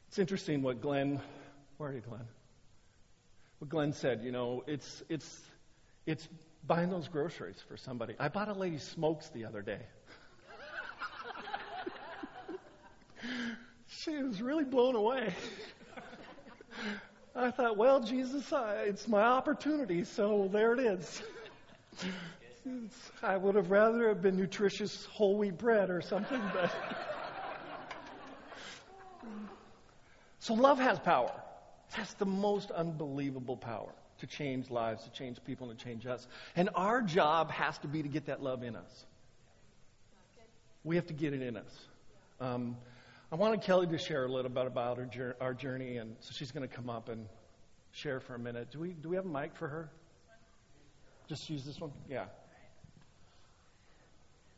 it's 0.07 0.19
interesting 0.19 0.61
what 0.61 0.81
Glenn, 0.81 1.21
where 1.77 1.89
are 1.89 1.93
you, 1.93 2.01
Glenn? 2.01 2.25
What 3.63 3.69
Glenn 3.69 3.93
said, 3.93 4.21
you 4.21 4.31
know, 4.33 4.61
it's, 4.67 5.03
it's, 5.07 5.39
it's 6.05 6.27
buying 6.67 6.89
those 6.89 7.07
groceries 7.07 7.63
for 7.65 7.77
somebody. 7.77 8.13
I 8.19 8.27
bought 8.27 8.49
a 8.49 8.53
lady 8.53 8.77
smokes 8.77 9.29
the 9.29 9.45
other 9.45 9.61
day. 9.61 9.79
she 13.87 14.17
was 14.17 14.41
really 14.41 14.65
blown 14.65 14.97
away. 14.97 15.33
I 17.33 17.51
thought, 17.51 17.77
well, 17.77 18.01
Jesus, 18.01 18.51
uh, 18.51 18.83
it's 18.85 19.07
my 19.07 19.21
opportunity, 19.21 20.03
so 20.03 20.49
there 20.51 20.73
it 20.73 20.79
is. 20.81 21.21
I 23.23 23.37
would 23.37 23.55
have 23.55 23.71
rather 23.71 24.09
have 24.09 24.21
been 24.21 24.35
nutritious 24.35 25.05
whole 25.05 25.37
wheat 25.37 25.57
bread 25.57 25.89
or 25.89 26.01
something, 26.01 26.41
but. 26.53 26.69
so 30.39 30.53
love 30.53 30.79
has 30.79 30.99
power. 30.99 31.31
Has 31.93 32.13
the 32.15 32.25
most 32.25 32.71
unbelievable 32.71 33.57
power 33.57 33.93
to 34.19 34.27
change 34.27 34.69
lives, 34.69 35.03
to 35.03 35.11
change 35.11 35.37
people, 35.43 35.69
and 35.69 35.77
to 35.77 35.85
change 35.85 36.05
us. 36.05 36.27
And 36.55 36.69
our 36.75 37.01
job 37.01 37.51
has 37.51 37.77
to 37.79 37.87
be 37.87 38.01
to 38.01 38.09
get 38.09 38.27
that 38.27 38.41
love 38.41 38.63
in 38.63 38.75
us. 38.75 39.05
We 40.83 40.95
have 40.95 41.07
to 41.07 41.13
get 41.13 41.33
it 41.33 41.41
in 41.41 41.57
us. 41.57 41.87
Um, 42.39 42.77
I 43.31 43.35
wanted 43.35 43.61
Kelly 43.61 43.87
to 43.87 43.97
share 43.97 44.25
a 44.25 44.31
little 44.31 44.51
bit 44.51 44.67
about 44.67 44.99
our, 44.99 45.35
our 45.39 45.53
journey, 45.53 45.97
and 45.97 46.15
so 46.19 46.31
she's 46.33 46.51
going 46.51 46.67
to 46.67 46.73
come 46.73 46.89
up 46.89 47.09
and 47.09 47.25
share 47.91 48.19
for 48.19 48.35
a 48.35 48.39
minute. 48.39 48.71
Do 48.71 48.79
we 48.79 48.89
do 48.89 49.09
we 49.09 49.15
have 49.15 49.25
a 49.25 49.29
mic 49.29 49.55
for 49.55 49.67
her? 49.67 49.89
Just 51.27 51.49
use 51.49 51.63
this 51.63 51.79
one. 51.79 51.91
Yeah. 52.09 52.25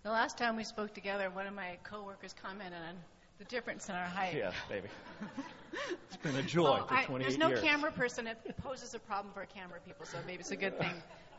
The 0.04 0.10
last 0.12 0.38
time 0.38 0.56
we 0.56 0.64
spoke 0.64 0.94
together, 0.94 1.30
one 1.30 1.48
of 1.48 1.54
my 1.54 1.78
coworkers 1.84 2.34
commented 2.42 2.80
on 2.80 2.96
the 3.38 3.46
difference 3.46 3.90
in 3.90 3.96
our 3.96 4.06
height. 4.06 4.34
Yes, 4.36 4.54
baby. 4.70 4.88
it's 6.08 6.18
been 6.18 6.36
a 6.36 6.44
joy 6.44 6.64
well, 6.64 6.88
for 6.88 7.02
28 7.04 7.10
I, 7.10 7.18
There's 7.20 7.38
no 7.38 7.50
years. 7.50 7.62
camera 7.62 7.92
person. 7.92 8.28
It 8.28 8.38
poses 8.64 8.94
a 8.94 9.00
problem 9.00 9.34
for 9.34 9.46
camera 9.46 9.80
people, 9.86 10.06
so 10.06 10.18
maybe 10.26 10.40
it's 10.40 10.52
a 10.52 10.56
good 10.56 10.78
thing 10.80 10.94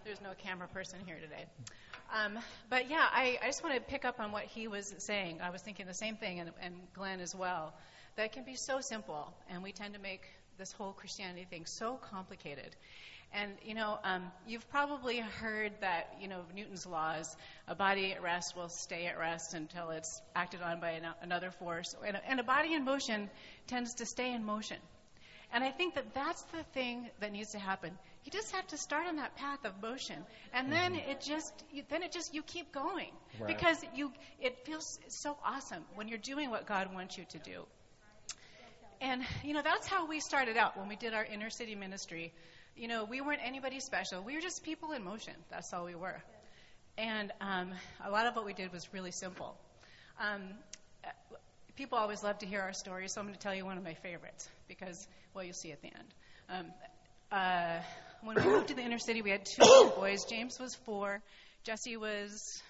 there's 0.06 0.20
no 0.20 0.30
camera 0.38 0.68
person 0.68 1.00
here 1.04 1.18
today. 1.20 1.44
Um, 2.14 2.38
but 2.70 2.88
yeah, 2.88 3.04
I, 3.10 3.38
I 3.42 3.46
just 3.46 3.64
want 3.64 3.74
to 3.74 3.80
pick 3.80 4.04
up 4.04 4.20
on 4.20 4.30
what 4.30 4.44
he 4.44 4.68
was 4.68 4.94
saying. 4.98 5.40
I 5.42 5.50
was 5.50 5.62
thinking 5.62 5.86
the 5.86 5.94
same 5.94 6.16
thing, 6.16 6.38
and, 6.38 6.52
and 6.62 6.74
Glenn 6.94 7.20
as 7.20 7.34
well. 7.34 7.74
That 8.14 8.32
can 8.32 8.44
be 8.44 8.54
so 8.54 8.80
simple, 8.80 9.34
and 9.50 9.64
we 9.64 9.72
tend 9.72 9.94
to 9.94 10.00
make 10.00 10.22
this 10.58 10.70
whole 10.70 10.92
Christianity 10.92 11.46
thing 11.50 11.66
so 11.66 11.98
complicated. 12.10 12.76
And 13.36 13.52
you 13.62 13.74
know, 13.74 13.98
um, 14.02 14.32
you've 14.48 14.66
probably 14.70 15.18
heard 15.18 15.72
that 15.82 16.16
you 16.20 16.26
know 16.26 16.40
Newton's 16.54 16.86
laws: 16.86 17.36
a 17.68 17.74
body 17.74 18.12
at 18.12 18.22
rest 18.22 18.56
will 18.56 18.70
stay 18.70 19.06
at 19.06 19.18
rest 19.18 19.52
until 19.52 19.90
it's 19.90 20.22
acted 20.34 20.62
on 20.62 20.80
by 20.80 20.92
an, 20.92 21.06
another 21.20 21.50
force, 21.50 21.94
and 22.04 22.16
a, 22.16 22.30
and 22.30 22.40
a 22.40 22.42
body 22.42 22.72
in 22.72 22.84
motion 22.84 23.28
tends 23.66 23.94
to 23.94 24.06
stay 24.06 24.32
in 24.32 24.42
motion. 24.42 24.78
And 25.52 25.62
I 25.62 25.70
think 25.70 25.96
that 25.96 26.14
that's 26.14 26.42
the 26.44 26.62
thing 26.72 27.10
that 27.20 27.30
needs 27.30 27.52
to 27.52 27.58
happen. 27.58 27.92
You 28.24 28.32
just 28.32 28.52
have 28.52 28.66
to 28.68 28.78
start 28.78 29.06
on 29.06 29.16
that 29.16 29.36
path 29.36 29.64
of 29.66 29.82
motion, 29.82 30.16
and 30.54 30.72
then 30.72 30.94
mm-hmm. 30.94 31.10
it 31.10 31.20
just 31.20 31.52
you, 31.70 31.82
then 31.90 32.02
it 32.02 32.12
just 32.12 32.34
you 32.34 32.42
keep 32.42 32.72
going 32.72 33.10
right. 33.38 33.48
because 33.48 33.84
you 33.94 34.12
it 34.40 34.64
feels 34.64 34.98
so 35.08 35.36
awesome 35.44 35.84
when 35.94 36.08
you're 36.08 36.18
doing 36.18 36.50
what 36.50 36.66
God 36.66 36.94
wants 36.94 37.18
you 37.18 37.26
to 37.30 37.38
do. 37.38 37.66
And 39.02 39.22
you 39.44 39.52
know 39.52 39.62
that's 39.62 39.86
how 39.86 40.06
we 40.06 40.20
started 40.20 40.56
out 40.56 40.78
when 40.78 40.88
we 40.88 40.96
did 40.96 41.12
our 41.12 41.24
inner 41.24 41.50
city 41.50 41.74
ministry 41.74 42.32
you 42.76 42.88
know, 42.88 43.04
we 43.04 43.20
weren't 43.20 43.40
anybody 43.42 43.80
special. 43.80 44.22
We 44.22 44.34
were 44.34 44.40
just 44.40 44.62
people 44.62 44.92
in 44.92 45.02
motion. 45.02 45.34
That's 45.50 45.72
all 45.72 45.84
we 45.84 45.94
were. 45.94 46.22
And 46.98 47.32
um, 47.40 47.72
a 48.04 48.10
lot 48.10 48.26
of 48.26 48.36
what 48.36 48.44
we 48.44 48.52
did 48.52 48.72
was 48.72 48.92
really 48.92 49.10
simple. 49.10 49.56
Um, 50.20 50.42
people 51.76 51.98
always 51.98 52.22
love 52.22 52.38
to 52.38 52.46
hear 52.46 52.60
our 52.60 52.72
stories, 52.72 53.14
so 53.14 53.20
I'm 53.20 53.26
going 53.26 53.34
to 53.34 53.40
tell 53.40 53.54
you 53.54 53.64
one 53.64 53.78
of 53.78 53.84
my 53.84 53.94
favorites 53.94 54.48
because, 54.68 55.06
well, 55.34 55.44
you'll 55.44 55.54
see 55.54 55.72
at 55.72 55.80
the 55.80 55.88
end. 55.88 56.14
Um, 56.48 56.66
uh, 57.32 57.78
when 58.22 58.36
we 58.36 58.42
moved 58.42 58.68
to 58.68 58.74
the 58.74 58.82
inner 58.82 58.98
city, 58.98 59.22
we 59.22 59.30
had 59.30 59.44
two 59.44 59.92
boys. 59.96 60.24
James 60.24 60.58
was 60.58 60.74
four. 60.74 61.22
Jesse 61.64 61.96
was, 61.96 62.62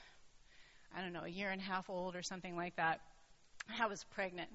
I 0.97 1.03
don't 1.03 1.13
know, 1.13 1.25
a 1.25 1.29
year 1.29 1.51
and 1.51 1.61
a 1.61 1.65
half 1.65 1.91
old 1.91 2.15
or 2.15 2.23
something 2.23 2.57
like 2.57 2.77
that. 2.77 3.01
I 3.81 3.87
was 3.87 4.05
pregnant. 4.15 4.49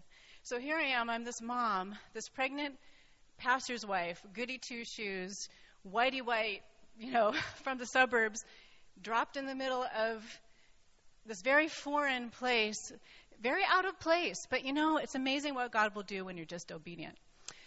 So 0.44 0.60
here 0.60 0.78
I 0.78 1.00
am. 1.00 1.10
I'm 1.10 1.24
this 1.24 1.42
mom, 1.42 1.96
this 2.14 2.30
pregnant 2.30 2.76
pastor's 3.42 3.86
wife, 3.86 4.22
goody 4.34 4.58
two 4.58 4.86
shoes, 4.86 5.50
whitey 5.92 6.22
white, 6.22 6.62
you 7.00 7.12
know, 7.12 7.34
from 7.64 7.78
the 7.78 7.86
suburbs, 7.86 8.46
dropped 9.02 9.36
in 9.36 9.46
the 9.46 9.56
middle 9.56 9.84
of 9.98 10.24
this 11.26 11.42
very 11.42 11.68
foreign 11.68 12.30
place, 12.30 12.92
very 13.42 13.64
out 13.68 13.86
of 13.86 14.00
place. 14.00 14.48
But 14.50 14.64
you 14.66 14.74
know, 14.74 14.98
it's 14.98 15.16
amazing 15.16 15.56
what 15.56 15.72
God 15.72 15.96
will 15.96 16.04
do 16.04 16.24
when 16.26 16.38
you're 16.38 16.46
just 16.46 16.72
obedient. 16.72 17.18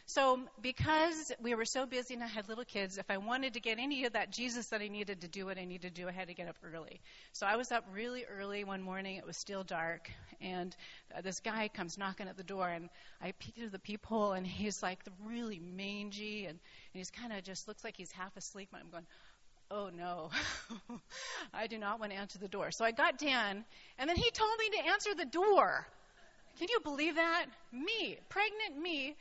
So, 0.07 0.41
because 0.61 1.33
we 1.41 1.55
were 1.55 1.65
so 1.65 1.87
busy 1.87 2.13
and 2.13 2.23
I 2.23 2.27
had 2.27 2.49
little 2.49 2.65
kids, 2.65 2.99
if 2.99 3.11
I 3.11 3.17
wanted 3.17 3.55
to 3.55 3.61
get 3.61 3.79
any 3.79 4.05
of 4.05 4.13
that 4.13 4.31
Jesus 4.31 4.67
that 4.67 4.83
I 4.83 4.89
needed 4.89 5.23
to 5.23 5.29
do 5.29 5.47
what 5.47 5.57
I 5.57 5.65
needed 5.65 5.95
to 5.95 6.03
do, 6.03 6.09
I 6.09 6.13
had 6.13 6.29
to 6.29 6.35
get 6.35 6.47
up 6.47 6.57
early. 6.63 7.01
So, 7.33 7.47
I 7.47 7.57
was 7.57 7.73
up 7.73 7.87
really 7.93 8.25
early 8.27 8.65
one 8.65 8.83
morning. 8.83 9.17
It 9.17 9.27
was 9.27 9.39
still 9.39 9.65
dark. 9.65 10.11
And 10.43 10.77
uh, 11.17 11.23
this 11.23 11.41
guy 11.41 11.69
comes 11.69 11.97
knocking 11.97 12.29
at 12.29 12.37
the 12.37 12.45
door. 12.45 12.69
And 12.69 12.91
I 13.23 13.33
peek 13.39 13.55
through 13.55 13.71
the 13.71 13.79
peephole, 13.79 14.33
and 14.33 14.47
he's 14.47 14.83
like 14.83 14.99
really 15.25 15.59
mangy. 15.59 16.45
And, 16.45 16.59
and 16.59 16.59
he's 16.99 17.11
kind 17.11 17.33
of 17.33 17.43
just 17.43 17.67
looks 17.67 17.83
like 17.83 17.97
he's 17.97 18.13
half 18.13 18.37
asleep. 18.37 18.69
And 18.73 18.83
I'm 18.83 18.91
going, 18.91 19.07
oh 19.71 19.91
no, 19.97 20.31
I 21.55 21.67
do 21.67 21.79
not 21.79 21.99
want 21.99 22.13
to 22.13 22.19
answer 22.19 22.39
the 22.39 22.49
door. 22.49 22.71
So 22.71 22.85
I 22.85 22.93
got 22.93 23.19
Dan, 23.19 23.65
and 23.99 24.09
then 24.09 24.17
he 24.17 24.31
told 24.31 24.53
me 24.59 24.69
to 24.79 24.87
answer 24.89 25.15
the 25.15 25.25
door. 25.25 25.87
Can 26.59 26.69
you 26.71 26.81
believe 26.81 27.17
that? 27.17 27.47
Me, 27.73 28.17
pregnant 28.29 28.81
me, 28.81 29.17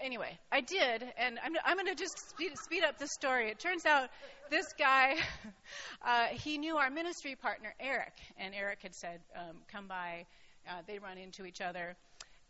anyway, 0.00 0.38
I 0.50 0.60
did, 0.60 1.04
and 1.16 1.38
I'm, 1.44 1.52
I'm 1.64 1.76
going 1.76 1.86
to 1.86 1.94
just 1.94 2.30
speed, 2.30 2.52
speed, 2.58 2.84
up 2.84 2.98
the 2.98 3.06
story. 3.06 3.50
It 3.50 3.58
turns 3.58 3.86
out 3.86 4.08
this 4.50 4.66
guy, 4.78 5.16
uh, 6.04 6.26
he 6.26 6.58
knew 6.58 6.76
our 6.76 6.90
ministry 6.90 7.36
partner, 7.36 7.74
Eric, 7.78 8.12
and 8.38 8.54
Eric 8.54 8.80
had 8.82 8.94
said, 8.94 9.20
um, 9.36 9.56
come 9.72 9.86
by. 9.86 10.26
Uh, 10.68 10.82
they 10.86 10.98
run 10.98 11.18
into 11.18 11.44
each 11.44 11.60
other. 11.60 11.96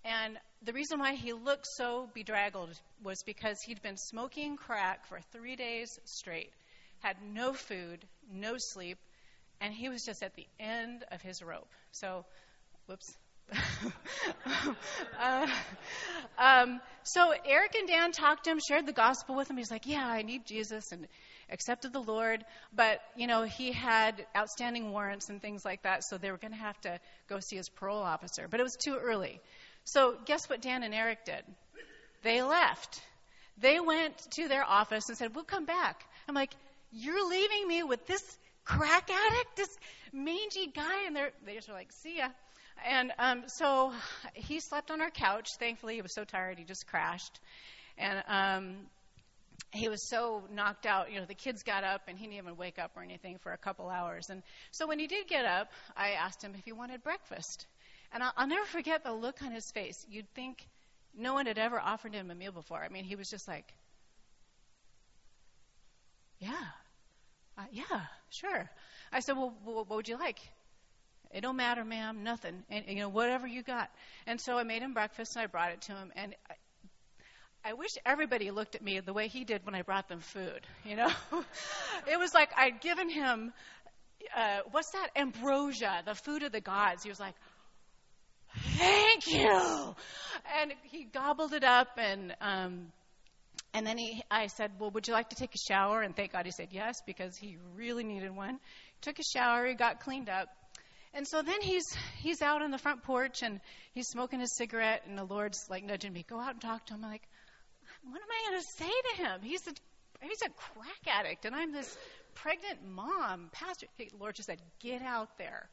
And 0.04 0.38
the 0.62 0.72
reason 0.72 0.98
why 0.98 1.14
he 1.14 1.32
looked 1.32 1.66
so 1.66 2.08
bedraggled 2.14 2.70
was 3.02 3.22
because 3.22 3.60
he'd 3.60 3.82
been 3.82 3.96
smoking 3.96 4.56
crack 4.56 5.06
for 5.06 5.20
three 5.32 5.56
days 5.56 5.98
straight, 6.04 6.52
had 7.00 7.16
no 7.22 7.52
food, 7.52 8.04
no 8.32 8.54
sleep, 8.56 8.98
and 9.60 9.74
he 9.74 9.88
was 9.88 10.04
just 10.04 10.22
at 10.22 10.34
the 10.34 10.46
end 10.58 11.04
of 11.10 11.20
his 11.20 11.42
rope. 11.42 11.68
So, 11.92 12.24
whoops, 12.86 13.14
uh, 15.20 15.46
um, 16.38 16.80
so 17.02 17.32
Eric 17.44 17.74
and 17.74 17.88
Dan 17.88 18.12
talked 18.12 18.44
to 18.44 18.50
him, 18.50 18.60
shared 18.60 18.86
the 18.86 18.92
gospel 18.92 19.34
with 19.34 19.50
him. 19.50 19.56
He's 19.56 19.70
like, 19.70 19.86
"Yeah, 19.86 20.06
I 20.06 20.22
need 20.22 20.46
Jesus," 20.46 20.92
and 20.92 21.06
accepted 21.50 21.92
the 21.92 22.02
Lord. 22.02 22.44
But 22.74 23.00
you 23.16 23.26
know, 23.26 23.42
he 23.42 23.72
had 23.72 24.26
outstanding 24.36 24.92
warrants 24.92 25.28
and 25.28 25.40
things 25.40 25.64
like 25.64 25.82
that, 25.82 26.04
so 26.04 26.18
they 26.18 26.30
were 26.30 26.38
going 26.38 26.52
to 26.52 26.58
have 26.58 26.80
to 26.82 27.00
go 27.28 27.40
see 27.40 27.56
his 27.56 27.68
parole 27.68 28.02
officer. 28.02 28.46
But 28.48 28.60
it 28.60 28.62
was 28.62 28.76
too 28.76 28.96
early. 28.96 29.40
So 29.84 30.16
guess 30.26 30.48
what 30.48 30.60
Dan 30.60 30.82
and 30.82 30.94
Eric 30.94 31.24
did? 31.24 31.42
They 32.22 32.42
left. 32.42 33.02
They 33.58 33.80
went 33.80 34.16
to 34.32 34.48
their 34.48 34.64
office 34.64 35.08
and 35.08 35.18
said, 35.18 35.34
"We'll 35.34 35.44
come 35.44 35.64
back." 35.64 36.04
I'm 36.28 36.34
like, 36.34 36.52
"You're 36.92 37.28
leaving 37.28 37.66
me 37.66 37.82
with 37.82 38.06
this 38.06 38.38
crack 38.64 39.10
addict, 39.10 39.56
this 39.56 39.78
mangy 40.12 40.66
guy?" 40.68 41.06
And 41.06 41.16
they're 41.16 41.32
they 41.44 41.54
just 41.54 41.68
were 41.68 41.74
like, 41.74 41.92
"See 41.92 42.18
ya." 42.18 42.28
And 42.88 43.12
um, 43.18 43.44
so 43.46 43.92
he 44.34 44.60
slept 44.60 44.90
on 44.90 45.00
our 45.00 45.10
couch. 45.10 45.48
Thankfully, 45.58 45.94
he 45.94 46.02
was 46.02 46.14
so 46.14 46.24
tired 46.24 46.58
he 46.58 46.64
just 46.64 46.86
crashed. 46.86 47.40
And 47.98 48.22
um, 48.28 48.76
he 49.72 49.88
was 49.88 50.08
so 50.08 50.42
knocked 50.52 50.86
out. 50.86 51.12
You 51.12 51.20
know, 51.20 51.26
the 51.26 51.34
kids 51.34 51.62
got 51.62 51.84
up 51.84 52.02
and 52.08 52.18
he 52.18 52.26
didn't 52.26 52.38
even 52.38 52.56
wake 52.56 52.78
up 52.78 52.92
or 52.96 53.02
anything 53.02 53.38
for 53.38 53.52
a 53.52 53.58
couple 53.58 53.88
hours. 53.88 54.30
And 54.30 54.42
so 54.70 54.86
when 54.86 54.98
he 54.98 55.06
did 55.06 55.28
get 55.28 55.44
up, 55.44 55.70
I 55.96 56.12
asked 56.12 56.42
him 56.42 56.54
if 56.56 56.64
he 56.64 56.72
wanted 56.72 57.02
breakfast. 57.02 57.66
And 58.12 58.22
I'll, 58.22 58.32
I'll 58.36 58.46
never 58.46 58.66
forget 58.66 59.04
the 59.04 59.12
look 59.12 59.42
on 59.42 59.52
his 59.52 59.70
face. 59.70 60.04
You'd 60.10 60.28
think 60.34 60.66
no 61.16 61.34
one 61.34 61.46
had 61.46 61.58
ever 61.58 61.78
offered 61.78 62.14
him 62.14 62.30
a 62.30 62.34
meal 62.34 62.52
before. 62.52 62.82
I 62.82 62.88
mean, 62.88 63.04
he 63.04 63.16
was 63.16 63.28
just 63.28 63.46
like, 63.46 63.72
"Yeah, 66.38 66.66
uh, 67.58 67.66
yeah, 67.72 68.06
sure." 68.30 68.70
I 69.12 69.20
said, 69.20 69.36
"Well, 69.36 69.54
what 69.64 69.88
would 69.90 70.08
you 70.08 70.16
like?" 70.18 70.38
It 71.32 71.42
don't 71.42 71.56
matter, 71.56 71.84
ma'am, 71.84 72.24
nothing. 72.24 72.64
And, 72.70 72.84
you 72.88 72.96
know, 72.96 73.08
whatever 73.08 73.46
you 73.46 73.62
got. 73.62 73.90
And 74.26 74.40
so 74.40 74.58
I 74.58 74.64
made 74.64 74.82
him 74.82 74.94
breakfast 74.94 75.36
and 75.36 75.44
I 75.44 75.46
brought 75.46 75.72
it 75.72 75.82
to 75.82 75.92
him. 75.92 76.12
And 76.16 76.34
I, 76.48 77.70
I 77.70 77.72
wish 77.74 77.90
everybody 78.04 78.50
looked 78.50 78.74
at 78.74 78.82
me 78.82 78.98
the 79.00 79.12
way 79.12 79.28
he 79.28 79.44
did 79.44 79.64
when 79.64 79.74
I 79.74 79.82
brought 79.82 80.08
them 80.08 80.20
food. 80.20 80.66
You 80.84 80.96
know, 80.96 81.12
it 82.10 82.18
was 82.18 82.34
like 82.34 82.50
I'd 82.56 82.80
given 82.80 83.08
him, 83.08 83.52
uh, 84.36 84.60
what's 84.72 84.90
that? 84.92 85.10
Ambrosia, 85.14 86.02
the 86.04 86.14
food 86.14 86.42
of 86.42 86.52
the 86.52 86.60
gods. 86.60 87.04
He 87.04 87.10
was 87.10 87.20
like, 87.20 87.34
thank 88.76 89.28
you. 89.28 89.94
And 90.60 90.72
he 90.82 91.04
gobbled 91.04 91.52
it 91.52 91.62
up 91.62 91.90
and, 91.96 92.34
um, 92.40 92.92
and 93.72 93.86
then 93.86 93.98
he, 93.98 94.22
I 94.30 94.48
said, 94.48 94.72
well, 94.80 94.90
would 94.90 95.06
you 95.06 95.14
like 95.14 95.28
to 95.30 95.36
take 95.36 95.54
a 95.54 95.58
shower? 95.58 96.02
And 96.02 96.16
thank 96.16 96.32
God 96.32 96.44
he 96.44 96.50
said 96.50 96.68
yes 96.72 97.02
because 97.06 97.36
he 97.36 97.56
really 97.76 98.02
needed 98.02 98.34
one. 98.34 98.58
Took 99.02 99.18
a 99.20 99.22
shower, 99.22 99.66
he 99.66 99.74
got 99.74 100.00
cleaned 100.00 100.28
up. 100.28 100.48
And 101.12 101.26
so 101.26 101.42
then 101.42 101.60
he's 101.60 101.92
he's 102.18 102.40
out 102.40 102.62
on 102.62 102.70
the 102.70 102.78
front 102.78 103.02
porch 103.02 103.42
and 103.42 103.60
he's 103.92 104.08
smoking 104.08 104.40
his 104.40 104.56
cigarette, 104.56 105.02
and 105.06 105.18
the 105.18 105.24
Lord's 105.24 105.66
like 105.68 105.84
nudging 105.84 106.12
me, 106.12 106.24
"Go 106.28 106.38
out 106.38 106.52
and 106.52 106.60
talk 106.60 106.86
to 106.86 106.94
him." 106.94 107.04
I'm 107.04 107.10
like, 107.10 107.26
"What 108.04 108.20
am 108.20 108.28
I 108.30 108.50
going 108.50 108.62
to 108.62 108.68
say 108.68 108.90
to 109.10 109.22
him? 109.22 109.40
He's 109.42 109.66
a 109.66 109.72
he's 110.22 110.42
a 110.42 110.50
crack 110.50 111.18
addict, 111.18 111.44
and 111.44 111.54
I'm 111.54 111.72
this 111.72 111.96
pregnant 112.34 112.86
mom, 112.86 113.50
pastor. 113.52 113.86
Hey, 113.96 114.08
Lord 114.18 114.34
just 114.34 114.46
said, 114.46 114.60
get 114.80 115.02
out 115.02 115.36
there. 115.38 115.68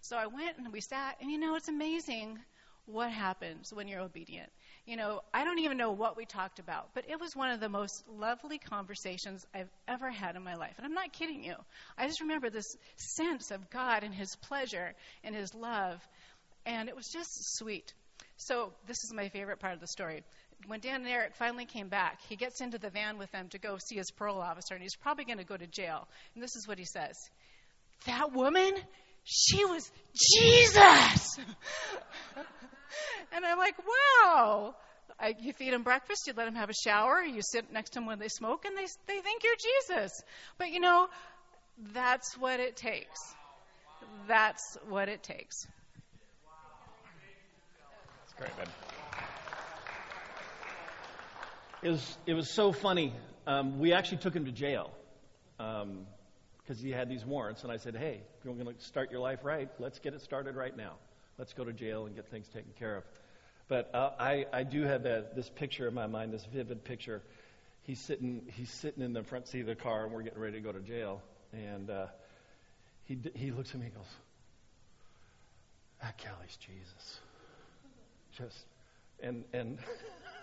So 0.00 0.16
I 0.16 0.26
went 0.26 0.58
and 0.58 0.72
we 0.72 0.80
sat, 0.80 1.16
and 1.20 1.30
you 1.30 1.38
know, 1.38 1.54
it's 1.56 1.68
amazing 1.68 2.38
what 2.86 3.10
happens 3.10 3.72
when 3.72 3.88
you're 3.88 4.00
obedient. 4.00 4.50
You 4.84 4.96
know, 4.96 5.20
I 5.32 5.44
don't 5.44 5.60
even 5.60 5.76
know 5.76 5.92
what 5.92 6.16
we 6.16 6.24
talked 6.24 6.58
about, 6.58 6.88
but 6.92 7.04
it 7.08 7.20
was 7.20 7.36
one 7.36 7.50
of 7.50 7.60
the 7.60 7.68
most 7.68 8.02
lovely 8.08 8.58
conversations 8.58 9.46
I've 9.54 9.70
ever 9.86 10.10
had 10.10 10.34
in 10.34 10.42
my 10.42 10.56
life. 10.56 10.74
And 10.76 10.84
I'm 10.84 10.94
not 10.94 11.12
kidding 11.12 11.44
you. 11.44 11.54
I 11.96 12.08
just 12.08 12.20
remember 12.20 12.50
this 12.50 12.76
sense 12.96 13.52
of 13.52 13.70
God 13.70 14.02
and 14.02 14.12
His 14.12 14.34
pleasure 14.34 14.94
and 15.22 15.36
His 15.36 15.54
love, 15.54 16.00
and 16.66 16.88
it 16.88 16.96
was 16.96 17.08
just 17.08 17.56
sweet. 17.58 17.94
So, 18.38 18.72
this 18.88 19.04
is 19.04 19.12
my 19.12 19.28
favorite 19.28 19.60
part 19.60 19.74
of 19.74 19.80
the 19.80 19.86
story. 19.86 20.24
When 20.66 20.80
Dan 20.80 21.02
and 21.02 21.08
Eric 21.08 21.36
finally 21.36 21.64
came 21.64 21.88
back, 21.88 22.20
he 22.28 22.34
gets 22.34 22.60
into 22.60 22.78
the 22.78 22.90
van 22.90 23.18
with 23.18 23.30
them 23.30 23.48
to 23.50 23.58
go 23.58 23.78
see 23.78 23.96
his 23.96 24.10
parole 24.10 24.40
officer, 24.40 24.74
and 24.74 24.82
he's 24.82 24.96
probably 24.96 25.24
going 25.24 25.38
to 25.38 25.44
go 25.44 25.56
to 25.56 25.66
jail. 25.66 26.08
And 26.34 26.42
this 26.42 26.56
is 26.56 26.66
what 26.66 26.78
he 26.78 26.84
says 26.84 27.16
That 28.06 28.32
woman, 28.32 28.74
she 29.24 29.64
was 29.64 29.90
Jesus! 30.14 31.38
and 33.32 33.44
I'm 33.44 33.58
like, 33.58 33.76
wow. 33.78 34.74
I, 35.18 35.34
you 35.40 35.52
feed 35.52 35.72
them 35.72 35.82
breakfast, 35.82 36.26
you 36.26 36.32
let 36.36 36.46
them 36.46 36.56
have 36.56 36.70
a 36.70 36.74
shower, 36.74 37.22
you 37.22 37.42
sit 37.42 37.72
next 37.72 37.90
to 37.90 38.00
them 38.00 38.06
when 38.06 38.18
they 38.18 38.28
smoke, 38.28 38.64
and 38.64 38.76
they, 38.76 38.86
they 39.06 39.20
think 39.20 39.44
you're 39.44 39.54
Jesus. 39.56 40.20
But 40.58 40.70
you 40.70 40.80
know, 40.80 41.08
that's 41.92 42.36
what 42.36 42.60
it 42.60 42.76
takes. 42.76 43.34
That's 44.26 44.76
what 44.88 45.08
it 45.08 45.22
takes. 45.22 45.66
That's 48.20 48.32
great, 48.36 48.56
man. 48.58 48.66
It 51.82 51.90
was, 51.90 52.16
it 52.26 52.34
was 52.34 52.54
so 52.54 52.72
funny. 52.72 53.12
Um, 53.46 53.78
we 53.78 53.92
actually 53.92 54.18
took 54.18 54.34
him 54.34 54.44
to 54.44 54.52
jail 54.52 54.90
because 56.62 56.80
he 56.80 56.90
had 56.90 57.08
these 57.08 57.24
warrants. 57.24 57.62
And 57.62 57.72
I 57.72 57.76
said, 57.76 57.96
hey, 57.96 58.20
if 58.38 58.44
you're 58.44 58.54
going 58.54 58.66
to 58.66 58.80
start 58.84 59.10
your 59.10 59.20
life 59.20 59.40
right, 59.42 59.68
let's 59.78 59.98
get 59.98 60.14
it 60.14 60.22
started 60.22 60.54
right 60.54 60.76
now. 60.76 60.94
Let's 61.38 61.52
go 61.52 61.64
to 61.64 61.72
jail 61.72 62.06
and 62.06 62.14
get 62.14 62.28
things 62.28 62.48
taken 62.48 62.72
care 62.78 62.96
of. 62.96 63.04
But 63.68 63.94
uh, 63.94 64.10
I, 64.18 64.46
I 64.52 64.62
do 64.64 64.82
have 64.82 65.04
that, 65.04 65.34
this 65.34 65.48
picture 65.48 65.88
in 65.88 65.94
my 65.94 66.06
mind, 66.06 66.32
this 66.32 66.44
vivid 66.44 66.84
picture. 66.84 67.22
He's 67.84 67.98
sitting, 67.98 68.42
he's 68.54 68.70
sitting 68.70 69.02
in 69.02 69.12
the 69.12 69.22
front 69.22 69.48
seat 69.48 69.60
of 69.60 69.66
the 69.66 69.74
car, 69.74 70.04
and 70.04 70.12
we're 70.12 70.22
getting 70.22 70.40
ready 70.40 70.58
to 70.58 70.60
go 70.60 70.72
to 70.72 70.80
jail. 70.80 71.22
And 71.52 71.90
uh, 71.90 72.06
he, 73.04 73.18
he 73.34 73.50
looks 73.50 73.70
at 73.70 73.80
me 73.80 73.86
and 73.86 73.94
goes, 73.94 74.04
That 76.02 76.16
Kelly's 76.18 76.56
Jesus. 76.56 77.18
Just, 78.38 78.64
and, 79.22 79.44
and 79.52 79.78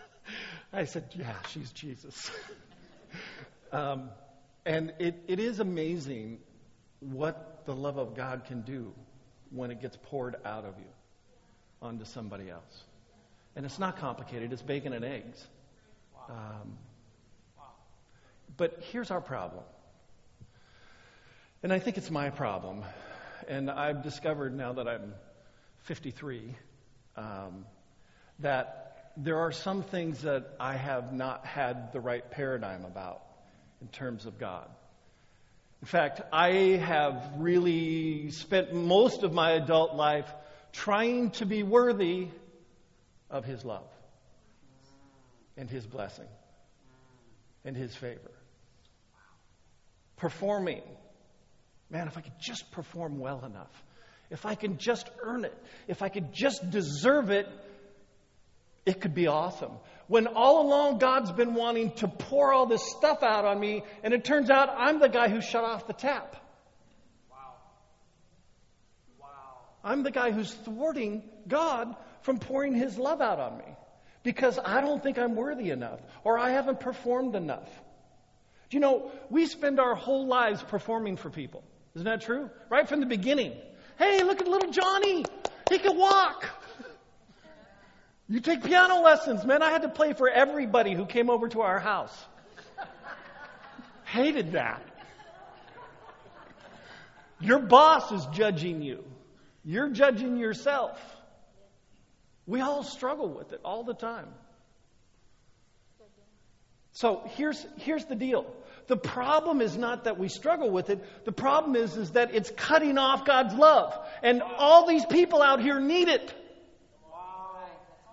I 0.73 0.85
said, 0.85 1.05
Yeah, 1.15 1.33
she's 1.49 1.71
Jesus. 1.71 2.31
um, 3.71 4.09
and 4.69 4.93
it, 4.99 5.15
it 5.27 5.39
is 5.39 5.59
amazing 5.59 6.37
what 6.99 7.63
the 7.65 7.73
love 7.73 7.97
of 7.97 8.15
God 8.15 8.45
can 8.45 8.61
do 8.61 8.93
when 9.49 9.71
it 9.71 9.81
gets 9.81 9.97
poured 10.03 10.35
out 10.45 10.63
of 10.63 10.75
you 10.77 10.91
onto 11.81 12.05
somebody 12.05 12.51
else. 12.51 12.83
And 13.55 13.65
it's 13.65 13.79
not 13.79 13.97
complicated, 13.97 14.53
it's 14.53 14.61
bacon 14.61 14.93
and 14.93 15.03
eggs. 15.03 15.43
Um, 16.29 16.77
but 18.57 18.83
here's 18.91 19.09
our 19.09 19.21
problem. 19.21 19.63
And 21.63 21.73
I 21.73 21.79
think 21.79 21.97
it's 21.97 22.11
my 22.11 22.29
problem. 22.29 22.83
And 23.47 23.71
I've 23.71 24.03
discovered 24.03 24.55
now 24.55 24.73
that 24.73 24.87
I'm 24.87 25.15
53 25.79 26.43
um, 27.17 27.65
that 28.37 29.13
there 29.17 29.39
are 29.39 29.51
some 29.51 29.81
things 29.81 30.21
that 30.21 30.53
I 30.59 30.75
have 30.75 31.11
not 31.11 31.43
had 31.47 31.91
the 31.91 31.99
right 31.99 32.29
paradigm 32.29 32.85
about 32.85 33.23
in 33.81 33.87
terms 33.87 34.25
of 34.25 34.39
God. 34.39 34.67
In 35.81 35.87
fact, 35.87 36.21
I 36.33 36.49
have 36.83 37.31
really 37.37 38.31
spent 38.31 38.73
most 38.73 39.23
of 39.23 39.33
my 39.33 39.51
adult 39.51 39.95
life 39.95 40.29
trying 40.73 41.31
to 41.31 41.45
be 41.45 41.63
worthy 41.63 42.27
of 43.29 43.45
His 43.45 43.63
love 43.63 43.87
and 45.55 45.69
His 45.69 45.85
blessing 45.85 46.27
and 47.63 47.77
His 47.77 47.95
favor. 47.95 48.31
Performing. 50.17 50.81
Man, 51.89 52.07
if 52.07 52.17
I 52.17 52.21
could 52.21 52.39
just 52.39 52.69
perform 52.71 53.19
well 53.19 53.43
enough, 53.45 53.71
if 54.29 54.45
I 54.45 54.55
can 54.55 54.77
just 54.77 55.09
earn 55.21 55.45
it, 55.45 55.57
if 55.87 56.01
I 56.01 56.09
could 56.09 56.33
just 56.33 56.69
deserve 56.69 57.31
it, 57.31 57.47
it 58.89 59.01
could 59.01 59.13
be 59.13 59.27
awesome. 59.27 59.71
When 60.07 60.25
all 60.25 60.65
along 60.65 60.97
God's 60.97 61.31
been 61.31 61.53
wanting 61.53 61.91
to 61.97 62.07
pour 62.07 62.51
all 62.51 62.65
this 62.65 62.81
stuff 62.81 63.21
out 63.21 63.45
on 63.45 63.59
me, 63.59 63.83
and 64.01 64.15
it 64.15 64.25
turns 64.25 64.49
out 64.49 64.69
I'm 64.75 64.99
the 64.99 65.07
guy 65.07 65.29
who 65.29 65.41
shut 65.41 65.63
off 65.63 65.85
the 65.85 65.93
tap. 65.93 66.35
Wow. 67.29 67.53
Wow. 69.19 69.27
I'm 69.83 70.01
the 70.01 70.09
guy 70.09 70.31
who's 70.31 70.51
thwarting 70.51 71.21
God 71.47 71.95
from 72.21 72.39
pouring 72.39 72.73
his 72.73 72.97
love 72.97 73.21
out 73.21 73.39
on 73.39 73.59
me 73.59 73.65
because 74.23 74.57
I 74.65 74.81
don't 74.81 75.03
think 75.03 75.19
I'm 75.19 75.35
worthy 75.35 75.69
enough 75.69 75.99
or 76.23 76.39
I 76.39 76.49
haven't 76.49 76.79
performed 76.79 77.35
enough. 77.35 77.69
Do 78.71 78.77
you 78.77 78.81
know, 78.81 79.11
we 79.29 79.45
spend 79.45 79.79
our 79.79 79.93
whole 79.93 80.25
lives 80.25 80.63
performing 80.63 81.17
for 81.17 81.29
people. 81.29 81.63
Isn't 81.93 82.05
that 82.05 82.21
true? 82.21 82.49
Right 82.69 82.89
from 82.89 83.01
the 83.01 83.05
beginning. 83.05 83.53
Hey, 83.99 84.23
look 84.23 84.41
at 84.41 84.47
little 84.47 84.71
Johnny. 84.71 85.25
He 85.69 85.77
can 85.77 85.95
walk. 85.95 86.49
You 88.29 88.39
take 88.39 88.63
piano 88.63 89.01
lessons, 89.01 89.43
man. 89.43 89.63
I 89.63 89.71
had 89.71 89.81
to 89.81 89.89
play 89.89 90.13
for 90.13 90.29
everybody 90.29 90.93
who 90.93 91.07
came 91.07 91.31
over 91.31 91.49
to 91.49 91.61
our 91.61 91.79
house. 91.79 92.15
Hated 94.05 94.51
that. 94.51 94.83
Your 97.39 97.59
boss 97.59 98.11
is 98.11 98.25
judging 98.27 98.83
you. 98.83 99.03
You're 99.65 99.89
judging 99.89 100.37
yourself. 100.37 100.99
We 102.45 102.61
all 102.61 102.83
struggle 102.83 103.29
with 103.29 103.51
it 103.51 103.61
all 103.65 103.83
the 103.83 103.93
time. 103.93 104.27
So 106.91 107.23
here's, 107.35 107.65
here's 107.77 108.05
the 108.05 108.15
deal. 108.15 108.45
The 108.87 108.97
problem 108.97 109.61
is 109.61 109.77
not 109.77 110.03
that 110.03 110.19
we 110.19 110.27
struggle 110.27 110.69
with 110.69 110.89
it. 110.89 111.25
The 111.25 111.31
problem 111.31 111.75
is, 111.75 111.95
is 111.95 112.11
that 112.11 112.33
it's 112.33 112.51
cutting 112.51 112.97
off 112.97 113.25
God's 113.25 113.53
love. 113.53 113.97
And 114.21 114.41
all 114.41 114.87
these 114.87 115.05
people 115.05 115.41
out 115.41 115.61
here 115.61 115.79
need 115.79 116.09
it. 116.09 116.33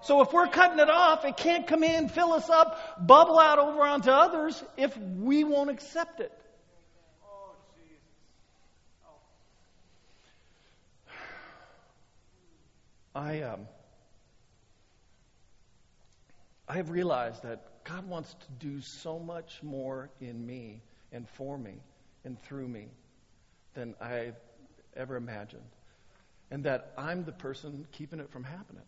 So 0.07 0.21
if 0.21 0.33
we're 0.33 0.47
cutting 0.47 0.79
it 0.79 0.89
off, 0.89 1.25
it 1.25 1.37
can't 1.37 1.67
come 1.67 1.83
in, 1.83 2.09
fill 2.09 2.33
us 2.33 2.49
up, 2.49 3.05
bubble 3.05 3.41
out 3.41 3.59
over 3.59 3.83
onto 3.83 4.11
others 4.11 4.63
if 4.77 4.97
we 4.97 5.43
won't 5.43 5.69
accept 5.69 6.21
it. 6.21 6.33
I 13.17 13.41
um, 13.41 13.67
I 16.69 16.77
have 16.77 16.91
realized 16.91 17.43
that 17.43 17.83
God 17.83 18.07
wants 18.07 18.33
to 18.33 18.67
do 18.67 18.81
so 18.83 19.19
much 19.19 19.59
more 19.61 20.11
in 20.21 20.47
me 20.47 20.83
and 21.11 21.29
for 21.31 21.59
me 21.59 21.81
and 22.25 22.41
through 22.43 22.69
me 22.69 22.87
than 23.75 23.97
I 24.01 24.35
ever 24.95 25.17
imagined. 25.17 25.63
And 26.53 26.63
that 26.63 26.93
I'm 26.97 27.25
the 27.25 27.33
person 27.33 27.89
keeping 27.91 28.21
it 28.21 28.31
from 28.31 28.45
happening. 28.45 28.85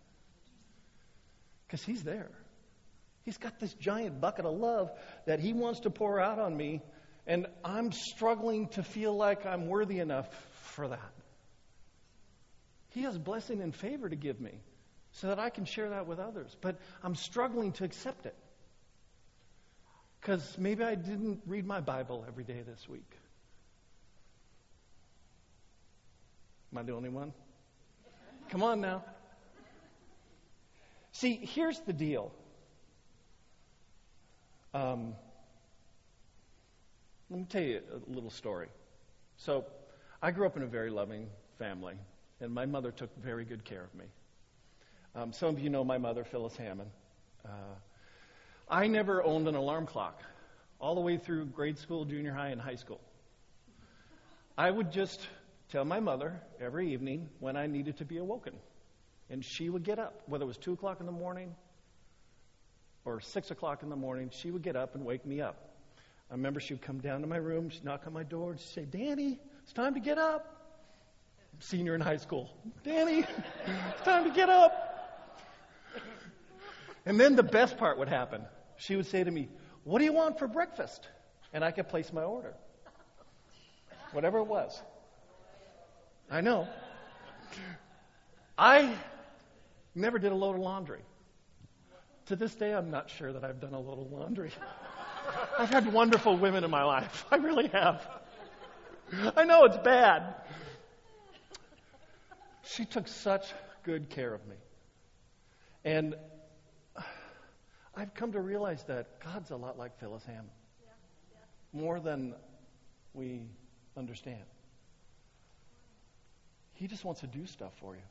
Because 1.68 1.84
He's 1.84 2.02
there. 2.02 2.30
He's 3.22 3.36
got 3.36 3.60
this 3.60 3.74
giant 3.74 4.20
bucket 4.20 4.46
of 4.46 4.56
love 4.56 4.90
that 5.26 5.38
He 5.38 5.52
wants 5.52 5.80
to 5.80 5.90
pour 5.90 6.18
out 6.18 6.38
on 6.38 6.56
me, 6.56 6.80
and 7.26 7.46
I'm 7.62 7.92
struggling 7.92 8.68
to 8.68 8.82
feel 8.82 9.14
like 9.14 9.44
I'm 9.44 9.68
worthy 9.68 10.00
enough 10.00 10.28
for 10.72 10.88
that. 10.88 11.12
He 12.90 13.02
has 13.02 13.18
blessing 13.18 13.60
and 13.60 13.74
favor 13.74 14.08
to 14.08 14.16
give 14.16 14.40
me 14.40 14.62
so 15.12 15.28
that 15.28 15.38
I 15.38 15.50
can 15.50 15.66
share 15.66 15.90
that 15.90 16.06
with 16.06 16.18
others, 16.18 16.56
but 16.60 16.78
I'm 17.02 17.14
struggling 17.14 17.72
to 17.72 17.84
accept 17.84 18.24
it. 18.26 18.34
Because 20.20 20.56
maybe 20.58 20.82
I 20.82 20.94
didn't 20.94 21.42
read 21.46 21.66
my 21.66 21.80
Bible 21.80 22.24
every 22.26 22.44
day 22.44 22.62
this 22.66 22.88
week. 22.88 23.10
Am 26.72 26.78
I 26.78 26.82
the 26.82 26.92
only 26.92 27.08
one? 27.08 27.32
Come 28.50 28.62
on 28.62 28.80
now. 28.80 29.04
See, 31.18 31.40
here's 31.42 31.80
the 31.80 31.92
deal. 31.92 32.30
Um, 34.72 35.16
let 37.28 37.40
me 37.40 37.46
tell 37.48 37.60
you 37.60 37.80
a 37.92 38.14
little 38.14 38.30
story. 38.30 38.68
So, 39.36 39.64
I 40.22 40.30
grew 40.30 40.46
up 40.46 40.56
in 40.56 40.62
a 40.62 40.68
very 40.68 40.90
loving 40.90 41.26
family, 41.58 41.94
and 42.40 42.54
my 42.54 42.66
mother 42.66 42.92
took 42.92 43.10
very 43.20 43.44
good 43.44 43.64
care 43.64 43.82
of 43.82 43.92
me. 43.96 44.04
Um, 45.16 45.32
some 45.32 45.48
of 45.48 45.58
you 45.58 45.70
know 45.70 45.82
my 45.82 45.98
mother, 45.98 46.22
Phyllis 46.22 46.56
Hammond. 46.56 46.90
Uh, 47.44 47.74
I 48.68 48.86
never 48.86 49.20
owned 49.20 49.48
an 49.48 49.56
alarm 49.56 49.86
clock 49.86 50.22
all 50.78 50.94
the 50.94 51.00
way 51.00 51.16
through 51.16 51.46
grade 51.46 51.78
school, 51.78 52.04
junior 52.04 52.32
high, 52.32 52.50
and 52.50 52.60
high 52.60 52.76
school. 52.76 53.00
I 54.56 54.70
would 54.70 54.92
just 54.92 55.26
tell 55.72 55.84
my 55.84 55.98
mother 55.98 56.40
every 56.60 56.92
evening 56.92 57.28
when 57.40 57.56
I 57.56 57.66
needed 57.66 57.96
to 57.96 58.04
be 58.04 58.18
awoken. 58.18 58.54
And 59.30 59.44
she 59.44 59.68
would 59.68 59.84
get 59.84 59.98
up, 59.98 60.22
whether 60.26 60.44
it 60.44 60.48
was 60.48 60.56
2 60.56 60.72
o'clock 60.72 61.00
in 61.00 61.06
the 61.06 61.12
morning 61.12 61.54
or 63.04 63.20
6 63.20 63.50
o'clock 63.50 63.82
in 63.82 63.88
the 63.88 63.96
morning, 63.96 64.30
she 64.32 64.50
would 64.50 64.62
get 64.62 64.76
up 64.76 64.94
and 64.94 65.04
wake 65.04 65.26
me 65.26 65.40
up. 65.40 65.76
I 66.30 66.34
remember 66.34 66.60
she 66.60 66.74
would 66.74 66.82
come 66.82 66.98
down 66.98 67.22
to 67.22 67.26
my 67.26 67.36
room, 67.36 67.70
she'd 67.70 67.84
knock 67.84 68.06
on 68.06 68.12
my 68.12 68.22
door, 68.22 68.50
and 68.50 68.60
she'd 68.60 68.68
say, 68.68 68.84
Danny, 68.84 69.38
it's 69.62 69.72
time 69.72 69.94
to 69.94 70.00
get 70.00 70.18
up. 70.18 70.54
Senior 71.60 71.94
in 71.94 72.00
high 72.00 72.18
school. 72.18 72.50
Danny, 72.84 73.24
it's 73.90 74.02
time 74.02 74.24
to 74.24 74.30
get 74.30 74.48
up. 74.48 74.84
And 77.04 77.18
then 77.18 77.36
the 77.36 77.42
best 77.42 77.78
part 77.78 77.98
would 77.98 78.08
happen. 78.08 78.42
She 78.76 78.94
would 78.94 79.06
say 79.06 79.24
to 79.24 79.30
me, 79.30 79.48
What 79.84 79.98
do 79.98 80.04
you 80.04 80.12
want 80.12 80.38
for 80.38 80.46
breakfast? 80.46 81.08
And 81.52 81.64
I 81.64 81.70
could 81.70 81.88
place 81.88 82.12
my 82.12 82.22
order. 82.22 82.54
Whatever 84.12 84.38
it 84.38 84.44
was. 84.44 84.80
I 86.30 86.42
know. 86.42 86.68
I 88.56 88.94
never 89.94 90.18
did 90.18 90.32
a 90.32 90.34
load 90.34 90.56
of 90.56 90.62
laundry. 90.62 91.00
To 92.26 92.36
this 92.36 92.54
day, 92.54 92.74
I'm 92.74 92.90
not 92.90 93.08
sure 93.10 93.32
that 93.32 93.44
I've 93.44 93.60
done 93.60 93.74
a 93.74 93.80
load 93.80 94.06
of 94.06 94.12
laundry. 94.12 94.50
I've 95.58 95.70
had 95.70 95.92
wonderful 95.92 96.36
women 96.36 96.64
in 96.64 96.70
my 96.70 96.84
life. 96.84 97.24
I 97.30 97.36
really 97.36 97.68
have. 97.68 98.06
I 99.36 99.44
know 99.44 99.64
it's 99.64 99.78
bad. 99.78 100.34
She 102.62 102.84
took 102.84 103.08
such 103.08 103.46
good 103.82 104.10
care 104.10 104.34
of 104.34 104.46
me. 104.46 104.56
And 105.84 106.14
I've 107.96 108.14
come 108.14 108.32
to 108.32 108.40
realize 108.40 108.84
that 108.84 109.20
God's 109.24 109.50
a 109.50 109.56
lot 109.56 109.78
like 109.78 109.98
Phyllis 109.98 110.24
Hammond. 110.24 110.50
More 111.72 111.98
than 111.98 112.34
we 113.14 113.42
understand. 113.96 114.44
He 116.74 116.86
just 116.86 117.04
wants 117.04 117.22
to 117.22 117.26
do 117.26 117.46
stuff 117.46 117.72
for 117.80 117.94
you. 117.94 118.02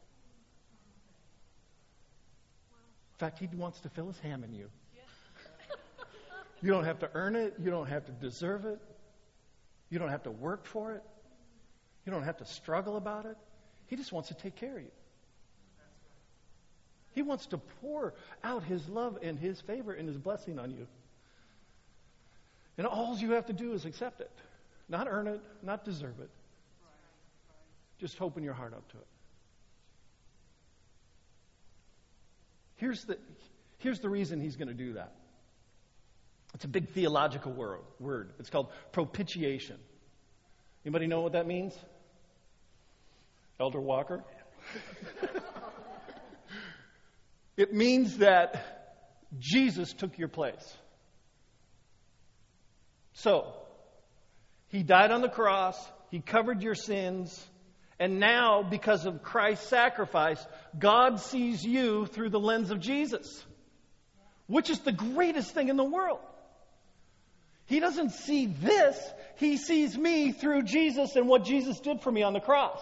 In 3.18 3.26
fact, 3.26 3.40
He 3.40 3.48
wants 3.48 3.80
to 3.82 3.90
fill 3.90 4.08
His 4.08 4.20
ham 4.20 4.44
in 4.44 4.54
you. 4.54 4.70
You 6.62 6.72
don't 6.72 6.86
have 6.86 7.00
to 7.00 7.10
earn 7.14 7.36
it. 7.36 7.56
You 7.60 7.72
don't 7.72 7.88
have 7.88 8.06
to 8.06 8.12
deserve 8.12 8.66
it. 8.66 8.80
You 9.90 9.98
don't 9.98 10.10
have 10.10 10.24
to 10.24 10.32
work 10.32 10.66
for 10.66 10.94
it. 10.94 11.04
You 12.06 12.12
don't 12.12 12.24
have 12.24 12.38
to 12.38 12.46
struggle 12.46 12.96
about 12.96 13.26
it. 13.26 13.38
He 13.88 13.96
just 13.96 14.12
wants 14.12 14.30
to 14.30 14.36
take 14.36 14.56
care 14.56 14.78
of 14.78 14.84
you. 14.84 14.92
He 17.16 17.24
wants 17.24 17.48
to 17.48 17.58
pour 17.82 18.14
out 18.44 18.64
His 18.64 18.88
love 18.88 19.18
and 19.24 19.40
His 19.40 19.60
favor 19.62 19.94
and 19.94 20.08
His 20.08 20.18
blessing 20.18 20.60
on 20.60 20.70
you. 20.70 20.86
And 22.78 22.86
all 22.86 23.18
you 23.18 23.32
have 23.32 23.48
to 23.48 23.54
do 23.54 23.74
is 23.74 23.86
accept 23.86 24.22
it. 24.22 24.32
Not 24.88 25.08
earn 25.10 25.26
it, 25.28 25.42
not 25.64 25.84
deserve 25.84 26.20
it. 26.20 26.30
Just 28.00 28.22
open 28.22 28.44
your 28.44 28.54
heart 28.54 28.74
up 28.74 28.88
to 28.92 28.98
it. 28.98 29.08
Here's 32.78 33.04
the, 33.04 33.18
here's 33.80 34.00
the 34.00 34.10
reason 34.10 34.40
he's 34.40 34.56
going 34.56 34.70
to 34.70 34.74
do 34.74 34.94
that. 34.94 35.14
It's 36.54 36.66
a 36.66 36.68
big 36.68 36.90
theological 36.90 37.52
word. 38.00 38.32
It's 38.40 38.50
called 38.50 38.70
propitiation. 38.92 39.78
Anybody 40.86 41.08
know 41.08 41.22
what 41.22 41.34
that 41.34 41.46
means? 41.46 41.78
Elder 43.60 43.82
Walker? 43.82 44.24
it 47.58 47.74
means 47.74 48.18
that 48.18 48.96
Jesus 49.38 49.94
took 49.94 50.18
your 50.18 50.30
place. 50.30 50.78
So, 53.14 53.54
he 54.70 54.84
died 54.84 55.12
on 55.12 55.22
the 55.22 55.30
cross, 55.30 55.78
he 56.12 56.20
covered 56.20 56.62
your 56.62 56.76
sins, 56.76 57.46
and 58.00 58.20
now, 58.20 58.62
because 58.62 59.06
of 59.06 59.24
Christ's 59.24 59.68
sacrifice, 59.68 60.46
God 60.78 61.20
sees 61.20 61.66
you 61.66 62.06
through 62.06 62.30
the 62.30 62.40
lens 62.40 62.70
of 62.70 62.80
Jesus, 62.80 63.44
which 64.46 64.70
is 64.70 64.80
the 64.80 64.92
greatest 64.92 65.52
thing 65.52 65.70
in 65.70 65.78
the 65.78 65.84
world. 65.84 66.20
He 67.66 67.80
doesn't 67.80 68.12
see 68.12 68.46
this, 68.46 68.98
he 69.38 69.58
sees 69.58 69.98
me 69.98 70.32
through 70.32 70.64
Jesus 70.64 71.16
and 71.16 71.28
what 71.28 71.44
Jesus 71.44 71.80
did 71.80 72.02
for 72.02 72.12
me 72.12 72.22
on 72.22 72.34
the 72.34 72.40
cross. 72.40 72.80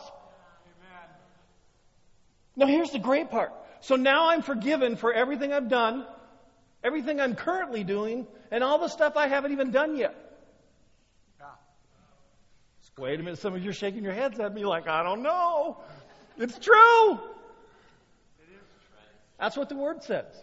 Amen. 0.65 1.09
Now, 2.57 2.67
here's 2.67 2.91
the 2.91 2.99
great 2.99 3.31
part. 3.31 3.53
So 3.79 3.95
now 3.95 4.29
I'm 4.29 4.41
forgiven 4.41 4.97
for 4.97 5.13
everything 5.13 5.53
I've 5.53 5.69
done, 5.69 6.05
everything 6.83 7.21
I'm 7.21 7.35
currently 7.35 7.83
doing, 7.83 8.27
and 8.51 8.63
all 8.63 8.79
the 8.79 8.89
stuff 8.89 9.15
I 9.15 9.27
haven't 9.27 9.53
even 9.53 9.71
done 9.71 9.95
yet. 9.95 10.24
Wait 12.97 13.19
a 13.19 13.23
minute, 13.23 13.39
some 13.39 13.53
of 13.53 13.61
you 13.61 13.71
are 13.71 13.73
shaking 13.73 14.03
your 14.03 14.13
heads 14.13 14.39
at 14.39 14.53
me 14.53 14.63
like, 14.63 14.87
I 14.87 15.03
don't 15.03 15.21
know. 15.21 15.81
It's 16.37 16.57
true. 16.57 17.19
That's 19.37 19.57
what 19.57 19.67
the 19.67 19.75
word 19.75 20.03
says. 20.03 20.33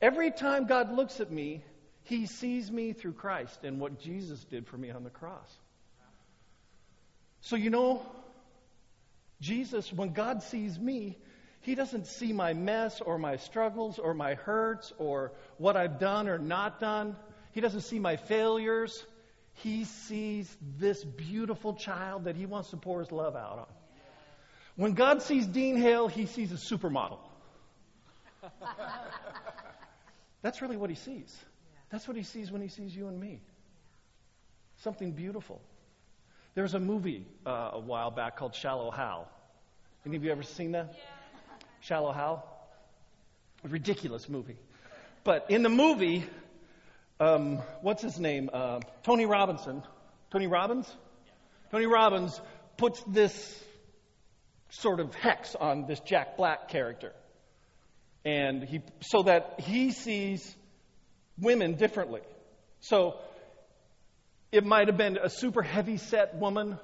Every 0.00 0.30
time 0.30 0.66
God 0.66 0.92
looks 0.92 1.18
at 1.18 1.32
me, 1.32 1.64
he 2.04 2.26
sees 2.26 2.70
me 2.70 2.92
through 2.92 3.14
Christ 3.14 3.64
and 3.64 3.80
what 3.80 4.00
Jesus 4.00 4.44
did 4.44 4.66
for 4.68 4.76
me 4.76 4.90
on 4.90 5.02
the 5.02 5.10
cross. 5.10 5.50
So, 7.40 7.56
you 7.56 7.70
know, 7.70 8.02
Jesus, 9.40 9.92
when 9.92 10.12
God 10.12 10.42
sees 10.44 10.78
me, 10.78 11.18
he 11.62 11.74
doesn't 11.74 12.06
see 12.06 12.32
my 12.32 12.54
mess 12.54 13.00
or 13.00 13.18
my 13.18 13.36
struggles 13.36 13.98
or 13.98 14.14
my 14.14 14.34
hurts 14.34 14.92
or 14.98 15.32
what 15.56 15.76
I've 15.76 15.98
done 15.98 16.28
or 16.28 16.38
not 16.38 16.78
done. 16.78 17.16
He 17.52 17.60
doesn't 17.60 17.82
see 17.82 17.98
my 17.98 18.16
failures. 18.16 19.04
He 19.62 19.84
sees 19.84 20.56
this 20.78 21.02
beautiful 21.02 21.74
child 21.74 22.24
that 22.24 22.36
he 22.36 22.46
wants 22.46 22.70
to 22.70 22.76
pour 22.76 23.00
his 23.00 23.10
love 23.10 23.34
out 23.34 23.58
on. 23.58 23.66
When 24.76 24.92
God 24.92 25.22
sees 25.22 25.46
Dean 25.46 25.76
Hale, 25.76 26.06
he 26.06 26.26
sees 26.26 26.52
a 26.52 26.54
supermodel. 26.54 27.18
That's 30.42 30.62
really 30.62 30.76
what 30.76 30.90
he 30.90 30.96
sees. 30.96 31.36
That's 31.90 32.06
what 32.06 32.16
he 32.16 32.22
sees 32.22 32.52
when 32.52 32.62
he 32.62 32.68
sees 32.68 32.94
you 32.94 33.08
and 33.08 33.18
me. 33.18 33.40
Something 34.82 35.10
beautiful. 35.10 35.60
There 36.54 36.62
was 36.62 36.74
a 36.74 36.80
movie 36.80 37.26
uh, 37.44 37.70
a 37.72 37.80
while 37.80 38.12
back 38.12 38.36
called 38.36 38.54
Shallow 38.54 38.90
Hal. 38.92 39.28
Any 40.06 40.16
of 40.16 40.24
you 40.24 40.30
ever 40.30 40.44
seen 40.44 40.72
that? 40.72 40.94
Yeah. 40.94 41.00
Shallow 41.80 42.12
Hal? 42.12 42.46
A 43.64 43.68
ridiculous 43.68 44.28
movie. 44.28 44.56
But 45.24 45.50
in 45.50 45.62
the 45.64 45.68
movie, 45.68 46.24
um, 47.20 47.58
what's 47.82 48.02
his 48.02 48.18
name? 48.18 48.50
Uh, 48.52 48.80
Tony 49.02 49.26
Robinson. 49.26 49.82
Tony 50.30 50.46
Robbins? 50.46 50.88
Tony 51.70 51.86
Robbins 51.86 52.40
puts 52.76 53.02
this 53.04 53.64
sort 54.70 55.00
of 55.00 55.14
hex 55.14 55.54
on 55.54 55.86
this 55.86 56.00
Jack 56.00 56.36
Black 56.36 56.68
character. 56.68 57.12
And 58.24 58.62
he, 58.62 58.82
so 59.00 59.22
that 59.22 59.60
he 59.60 59.90
sees 59.90 60.56
women 61.38 61.74
differently. 61.74 62.20
So 62.80 63.18
it 64.52 64.64
might 64.64 64.88
have 64.88 64.96
been 64.96 65.16
a 65.16 65.30
super 65.30 65.62
heavy 65.62 65.96
set 65.96 66.34
woman, 66.36 66.78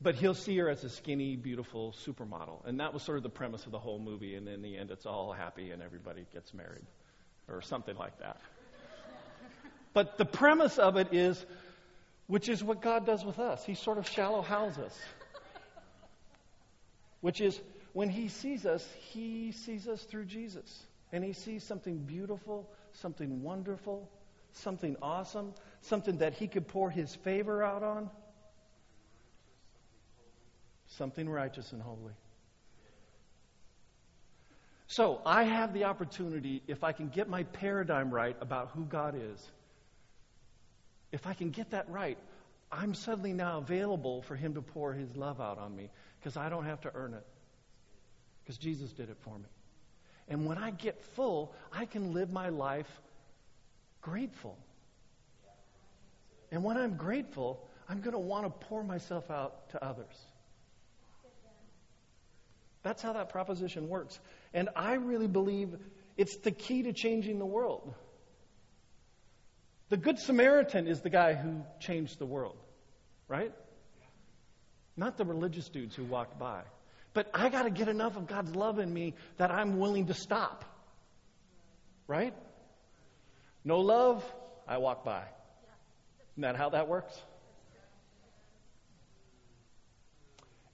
but 0.00 0.14
he'll 0.14 0.34
see 0.34 0.56
her 0.58 0.68
as 0.68 0.84
a 0.84 0.90
skinny, 0.90 1.36
beautiful 1.36 1.94
supermodel. 2.06 2.64
And 2.66 2.80
that 2.80 2.92
was 2.92 3.02
sort 3.02 3.16
of 3.16 3.22
the 3.22 3.30
premise 3.30 3.64
of 3.66 3.72
the 3.72 3.78
whole 3.78 3.98
movie. 3.98 4.34
And 4.34 4.46
in 4.48 4.62
the 4.62 4.76
end, 4.76 4.90
it's 4.90 5.06
all 5.06 5.32
happy 5.32 5.70
and 5.70 5.82
everybody 5.82 6.26
gets 6.32 6.52
married 6.54 6.84
or 7.48 7.62
something 7.62 7.96
like 7.96 8.18
that. 8.20 8.40
But 9.96 10.18
the 10.18 10.26
premise 10.26 10.76
of 10.76 10.98
it 10.98 11.14
is, 11.14 11.42
which 12.26 12.50
is 12.50 12.62
what 12.62 12.82
God 12.82 13.06
does 13.06 13.24
with 13.24 13.38
us. 13.38 13.64
He 13.64 13.72
sort 13.72 13.96
of 13.96 14.06
shallow 14.06 14.42
houses 14.42 14.84
us. 14.84 15.00
Which 17.22 17.40
is, 17.40 17.58
when 17.94 18.10
He 18.10 18.28
sees 18.28 18.66
us, 18.66 18.86
He 18.98 19.52
sees 19.52 19.88
us 19.88 20.02
through 20.02 20.26
Jesus. 20.26 20.84
And 21.12 21.24
He 21.24 21.32
sees 21.32 21.64
something 21.64 21.96
beautiful, 21.96 22.68
something 22.92 23.42
wonderful, 23.42 24.06
something 24.52 24.96
awesome, 25.00 25.54
something 25.80 26.18
that 26.18 26.34
He 26.34 26.46
could 26.46 26.68
pour 26.68 26.90
His 26.90 27.14
favor 27.14 27.62
out 27.62 27.82
on. 27.82 28.10
Something 30.88 31.26
righteous 31.26 31.72
and 31.72 31.80
holy. 31.80 32.12
So, 34.88 35.22
I 35.24 35.44
have 35.44 35.72
the 35.72 35.84
opportunity, 35.84 36.62
if 36.66 36.84
I 36.84 36.92
can 36.92 37.08
get 37.08 37.30
my 37.30 37.44
paradigm 37.44 38.10
right 38.10 38.36
about 38.42 38.72
who 38.74 38.84
God 38.84 39.14
is, 39.18 39.50
if 41.16 41.26
I 41.26 41.32
can 41.32 41.48
get 41.48 41.70
that 41.70 41.88
right, 41.88 42.18
I'm 42.70 42.92
suddenly 42.92 43.32
now 43.32 43.56
available 43.56 44.20
for 44.20 44.36
Him 44.36 44.52
to 44.52 44.60
pour 44.60 44.92
His 44.92 45.16
love 45.16 45.40
out 45.40 45.58
on 45.58 45.74
me 45.74 45.88
because 46.20 46.36
I 46.36 46.50
don't 46.50 46.66
have 46.66 46.82
to 46.82 46.90
earn 46.94 47.14
it. 47.14 47.24
Because 48.44 48.58
Jesus 48.58 48.92
did 48.92 49.08
it 49.08 49.16
for 49.20 49.38
me. 49.38 49.46
And 50.28 50.44
when 50.44 50.58
I 50.58 50.72
get 50.72 51.02
full, 51.14 51.54
I 51.72 51.86
can 51.86 52.12
live 52.12 52.30
my 52.30 52.50
life 52.50 53.00
grateful. 54.02 54.58
And 56.52 56.62
when 56.62 56.76
I'm 56.76 56.96
grateful, 56.96 57.66
I'm 57.88 58.02
going 58.02 58.12
to 58.12 58.18
want 58.18 58.44
to 58.44 58.66
pour 58.66 58.84
myself 58.84 59.30
out 59.30 59.70
to 59.70 59.82
others. 59.82 60.14
That's 62.82 63.00
how 63.00 63.14
that 63.14 63.30
proposition 63.30 63.88
works. 63.88 64.20
And 64.52 64.68
I 64.76 64.94
really 64.94 65.28
believe 65.28 65.78
it's 66.18 66.36
the 66.36 66.50
key 66.52 66.82
to 66.82 66.92
changing 66.92 67.38
the 67.38 67.46
world. 67.46 67.94
The 69.88 69.96
Good 69.96 70.18
Samaritan 70.18 70.86
is 70.88 71.00
the 71.00 71.10
guy 71.10 71.34
who 71.34 71.62
changed 71.78 72.18
the 72.18 72.26
world, 72.26 72.56
right? 73.28 73.52
Not 74.96 75.16
the 75.16 75.24
religious 75.24 75.68
dudes 75.68 75.94
who 75.94 76.04
walked 76.04 76.38
by. 76.38 76.62
But 77.12 77.30
I 77.32 77.48
got 77.48 77.62
to 77.62 77.70
get 77.70 77.88
enough 77.88 78.16
of 78.16 78.26
God's 78.26 78.54
love 78.54 78.78
in 78.78 78.92
me 78.92 79.14
that 79.36 79.50
I'm 79.50 79.78
willing 79.78 80.06
to 80.06 80.14
stop. 80.14 80.64
Right? 82.08 82.34
No 83.64 83.80
love, 83.80 84.24
I 84.66 84.78
walk 84.78 85.04
by. 85.04 85.22
Isn't 86.32 86.42
that 86.42 86.56
how 86.56 86.70
that 86.70 86.88
works? 86.88 87.18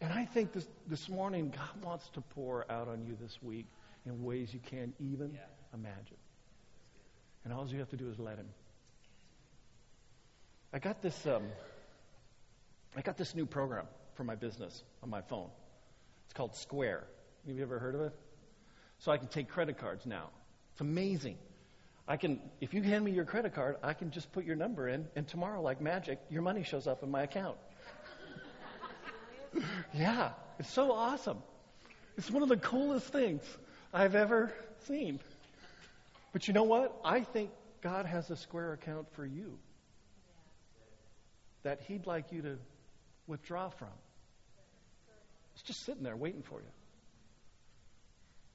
And 0.00 0.12
I 0.12 0.24
think 0.24 0.52
this, 0.52 0.66
this 0.88 1.08
morning, 1.08 1.52
God 1.56 1.84
wants 1.84 2.08
to 2.14 2.20
pour 2.20 2.70
out 2.70 2.88
on 2.88 3.04
you 3.06 3.16
this 3.20 3.38
week 3.40 3.66
in 4.04 4.24
ways 4.24 4.52
you 4.52 4.58
can't 4.58 4.94
even 4.98 5.38
imagine. 5.72 6.16
And 7.44 7.52
all 7.52 7.68
you 7.68 7.78
have 7.78 7.90
to 7.90 7.96
do 7.96 8.10
is 8.10 8.18
let 8.18 8.36
Him. 8.36 8.48
I 10.72 10.78
got 10.78 11.02
this. 11.02 11.26
Um, 11.26 11.42
I 12.96 13.02
got 13.02 13.16
this 13.16 13.34
new 13.34 13.44
program 13.46 13.86
for 14.14 14.24
my 14.24 14.34
business 14.34 14.82
on 15.02 15.10
my 15.10 15.20
phone. 15.20 15.50
It's 16.24 16.32
called 16.32 16.54
Square. 16.54 17.04
Have 17.46 17.56
you 17.56 17.62
ever 17.62 17.78
heard 17.78 17.94
of 17.94 18.00
it? 18.02 18.12
So 18.98 19.12
I 19.12 19.18
can 19.18 19.28
take 19.28 19.48
credit 19.48 19.78
cards 19.78 20.06
now. 20.06 20.30
It's 20.72 20.80
amazing. 20.80 21.36
I 22.08 22.16
can, 22.16 22.40
if 22.60 22.72
you 22.72 22.82
hand 22.82 23.04
me 23.04 23.12
your 23.12 23.24
credit 23.24 23.54
card, 23.54 23.76
I 23.82 23.92
can 23.92 24.10
just 24.10 24.32
put 24.32 24.44
your 24.44 24.56
number 24.56 24.88
in, 24.88 25.06
and 25.14 25.26
tomorrow, 25.28 25.60
like 25.60 25.80
magic, 25.80 26.18
your 26.30 26.42
money 26.42 26.62
shows 26.62 26.86
up 26.86 27.02
in 27.02 27.10
my 27.10 27.22
account. 27.22 27.56
yeah, 29.94 30.30
it's 30.58 30.72
so 30.72 30.92
awesome. 30.92 31.38
It's 32.16 32.30
one 32.30 32.42
of 32.42 32.48
the 32.48 32.56
coolest 32.56 33.06
things 33.06 33.42
I've 33.92 34.14
ever 34.14 34.52
seen. 34.86 35.20
But 36.32 36.48
you 36.48 36.54
know 36.54 36.64
what? 36.64 36.98
I 37.04 37.20
think 37.20 37.50
God 37.82 38.06
has 38.06 38.30
a 38.30 38.36
Square 38.36 38.74
account 38.74 39.06
for 39.14 39.26
you 39.26 39.58
that 41.62 41.80
He'd 41.86 42.06
like 42.06 42.32
you 42.32 42.42
to 42.42 42.58
withdraw 43.26 43.68
from. 43.70 43.88
It's 45.54 45.62
just 45.62 45.84
sitting 45.84 46.02
there 46.02 46.16
waiting 46.16 46.42
for 46.42 46.60
you. 46.60 46.66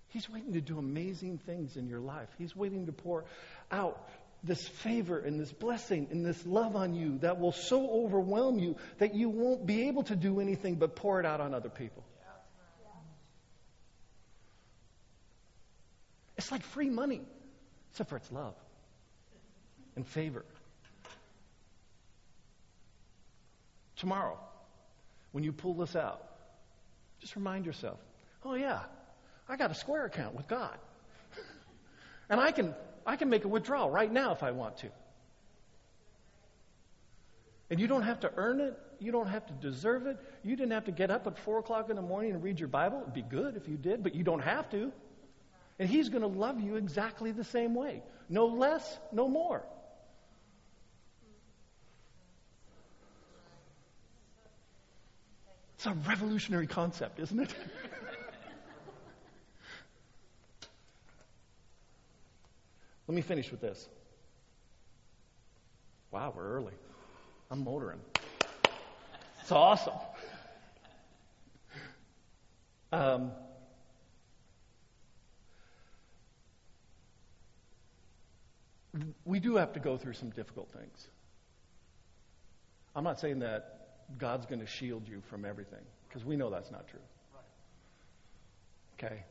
He's 0.09 0.29
waiting 0.29 0.53
to 0.53 0.61
do 0.61 0.79
amazing 0.79 1.39
things 1.39 1.77
in 1.77 1.87
your 1.87 1.99
life. 1.99 2.29
He's 2.37 2.55
waiting 2.55 2.85
to 2.85 2.91
pour 2.91 3.25
out 3.71 4.09
this 4.43 4.65
favor 4.67 5.19
and 5.19 5.39
this 5.39 5.51
blessing 5.51 6.07
and 6.11 6.25
this 6.25 6.45
love 6.45 6.75
on 6.75 6.95
you 6.95 7.17
that 7.19 7.39
will 7.39 7.51
so 7.51 7.89
overwhelm 7.89 8.59
you 8.59 8.77
that 8.99 9.15
you 9.15 9.29
won't 9.29 9.65
be 9.65 9.87
able 9.87 10.03
to 10.03 10.15
do 10.15 10.39
anything 10.39 10.75
but 10.75 10.95
pour 10.95 11.19
it 11.19 11.25
out 11.25 11.41
on 11.41 11.53
other 11.53 11.69
people. 11.69 12.03
It's 16.37 16.51
like 16.51 16.63
free 16.63 16.89
money, 16.89 17.21
except 17.91 18.09
for 18.09 18.17
its 18.17 18.31
love 18.31 18.53
and 19.95 20.07
favor. 20.07 20.45
Tomorrow, 23.97 24.39
when 25.31 25.43
you 25.43 25.51
pull 25.51 25.73
this 25.73 25.95
out, 25.95 26.23
just 27.19 27.35
remind 27.35 27.65
yourself 27.65 27.99
oh, 28.45 28.53
yeah, 28.53 28.79
I 29.49 29.57
got 29.57 29.71
a 29.71 29.73
Square 29.73 30.05
account 30.05 30.33
with 30.33 30.47
God. 30.47 30.77
and 32.29 32.39
I 32.39 32.51
can, 32.51 32.73
I 33.05 33.17
can 33.17 33.29
make 33.29 33.43
a 33.43 33.47
withdrawal 33.49 33.89
right 33.89 34.11
now 34.11 34.31
if 34.31 34.41
I 34.41 34.51
want 34.51 34.77
to. 34.77 34.89
And 37.69 37.79
you 37.79 37.87
don't 37.87 38.03
have 38.03 38.21
to 38.21 38.31
earn 38.37 38.61
it. 38.61 38.79
You 38.99 39.11
don't 39.11 39.27
have 39.27 39.45
to 39.47 39.53
deserve 39.53 40.07
it. 40.07 40.17
You 40.43 40.55
didn't 40.55 40.71
have 40.71 40.85
to 40.85 40.91
get 40.91 41.11
up 41.11 41.27
at 41.27 41.37
4 41.39 41.59
o'clock 41.59 41.89
in 41.89 41.97
the 41.97 42.01
morning 42.01 42.31
and 42.31 42.41
read 42.41 42.59
your 42.59 42.69
Bible. 42.69 43.01
It'd 43.01 43.13
be 43.13 43.21
good 43.21 43.57
if 43.57 43.67
you 43.67 43.75
did, 43.75 44.03
but 44.03 44.15
you 44.15 44.23
don't 44.23 44.39
have 44.39 44.69
to. 44.71 44.91
And 45.77 45.89
He's 45.89 46.09
going 46.09 46.21
to 46.21 46.27
love 46.27 46.61
you 46.61 46.77
exactly 46.77 47.31
the 47.31 47.43
same 47.43 47.75
way. 47.75 48.01
No 48.29 48.45
less, 48.45 48.97
no 49.11 49.27
more. 49.27 49.63
It's 55.77 55.85
a 55.85 55.93
revolutionary 56.09 56.65
concept, 56.65 57.19
isn't 57.19 57.39
it? 57.39 57.53
Let 63.07 63.15
me 63.15 63.21
finish 63.21 63.51
with 63.51 63.61
this. 63.61 63.87
Wow, 66.09 66.33
we're 66.35 66.49
early. 66.49 66.73
I'm 67.51 67.63
motoring. 67.63 67.99
It's 69.39 69.51
awesome. 69.51 69.93
Um, 72.91 73.31
we 79.25 79.39
do 79.39 79.57
have 79.57 79.73
to 79.73 79.79
go 79.79 79.95
through 79.95 80.13
some 80.13 80.31
difficult 80.31 80.71
things. 80.71 81.07
I'm 82.95 83.03
not 83.03 83.19
saying 83.19 83.39
that 83.39 83.76
God's 84.17 84.45
going 84.45 84.61
to 84.61 84.67
shield 84.67 85.07
you 85.07 85.21
from 85.29 85.45
everything, 85.45 85.83
because 86.07 86.23
we 86.23 86.35
know 86.35 86.49
that's 86.49 86.71
not 86.71 86.87
true. 86.87 86.99
Okay? 88.93 89.23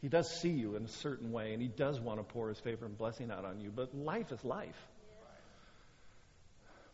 He 0.00 0.08
does 0.08 0.30
see 0.30 0.50
you 0.50 0.76
in 0.76 0.84
a 0.84 0.88
certain 0.88 1.32
way, 1.32 1.52
and 1.52 1.60
He 1.60 1.68
does 1.68 2.00
want 2.00 2.20
to 2.20 2.24
pour 2.24 2.48
His 2.48 2.58
favor 2.60 2.86
and 2.86 2.96
blessing 2.96 3.30
out 3.30 3.44
on 3.44 3.60
you, 3.60 3.70
but 3.74 3.94
life 3.94 4.30
is 4.30 4.44
life. 4.44 4.76